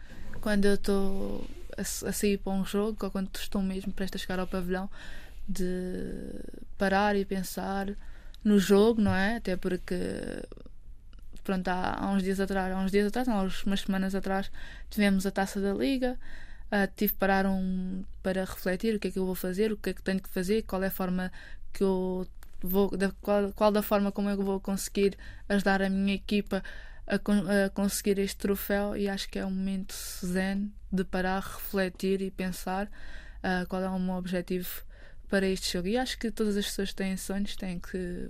[0.40, 1.46] quando eu estou
[1.76, 4.90] a, a sair para um jogo ou quando estou mesmo prestes a chegar ao pavilhão,
[5.48, 6.40] de
[6.78, 7.94] parar e pensar
[8.42, 9.36] no jogo, não é?
[9.36, 9.96] Até porque
[11.42, 13.34] pronto, há, há uns dias atrás, há uns dias atrás, há
[13.66, 14.50] umas semanas atrás,
[14.90, 16.18] tivemos a taça da Liga.
[16.70, 19.76] ah, tive que parar um, para refletir o que é que eu vou fazer, o
[19.76, 21.30] que é que tenho que fazer, qual é a forma
[21.72, 22.26] que eu
[22.62, 25.16] vou, da, qual, qual da forma como eu vou conseguir
[25.48, 26.62] ajudar a minha equipa
[27.06, 27.16] a,
[27.66, 29.94] a conseguir este troféu e acho que é um momento
[30.24, 32.90] zen de parar, refletir e pensar
[33.42, 34.82] ah, qual é o meu objetivo
[35.28, 35.88] para este jogo.
[35.88, 38.28] E acho que todas as pessoas que têm sonhos têm que,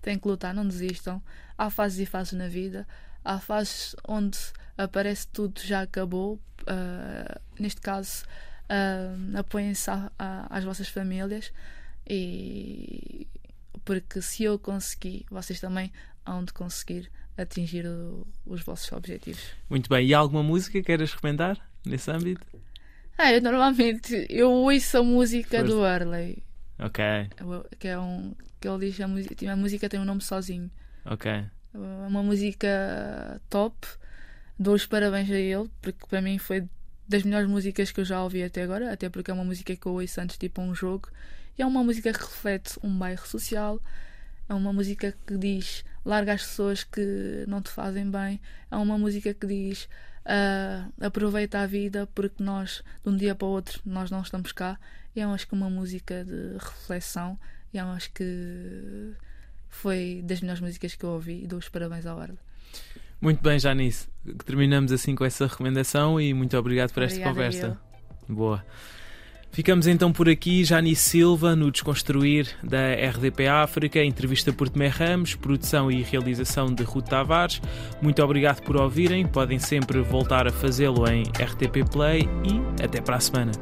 [0.00, 1.22] têm que lutar, não desistam.
[1.56, 2.86] Há fases e fases na vida,
[3.24, 4.38] há fases onde
[4.76, 6.40] aparece tudo já acabou.
[6.66, 8.24] ah, neste caso,
[8.68, 11.52] ah, apoiem-se às vossas famílias
[12.08, 13.26] e
[13.84, 15.92] porque se eu consegui, vocês também
[16.24, 19.42] hão de conseguir atingir o- os vossos objetivos.
[19.68, 20.06] Muito bem.
[20.06, 22.46] E alguma música que queiras recomendar nesse âmbito?
[23.18, 25.64] Ah, eu normalmente eu ouço a música Força.
[25.64, 26.42] do Early,
[26.78, 27.04] Ok,
[27.78, 30.70] que é um que ele diz a música, a música tem um nome sozinho.
[31.04, 31.30] ok.
[31.74, 33.86] É uma música top.
[34.58, 36.68] Dou os parabéns a ele, porque para mim foi
[37.08, 39.86] das melhores músicas que eu já ouvi até agora, até porque é uma música que
[39.86, 41.08] eu ouço antes para um jogo.
[41.58, 43.80] E é uma música que reflete um bairro social,
[44.48, 48.98] é uma música que diz larga as pessoas que não te fazem bem, é uma
[48.98, 49.88] música que diz
[50.24, 54.52] ah, aproveita a vida porque nós, de um dia para o outro, nós não estamos
[54.52, 54.78] cá.
[55.14, 57.38] E é acho que uma música de reflexão,
[57.72, 59.12] e eu acho que
[59.68, 62.38] foi das melhores músicas que eu ouvi e dou os parabéns ao Arda.
[63.20, 64.08] Muito bem, Janice.
[64.44, 67.80] Terminamos assim com essa recomendação e muito obrigado por esta Obrigada conversa.
[68.28, 68.64] Boa.
[69.52, 75.34] Ficamos então por aqui, Janice Silva, no Desconstruir da RDP África, entrevista por Tomé Ramos,
[75.34, 77.60] produção e realização de Ruth Tavares.
[78.00, 83.16] Muito obrigado por ouvirem, podem sempre voltar a fazê-lo em RTP Play e até para
[83.16, 83.52] a semana.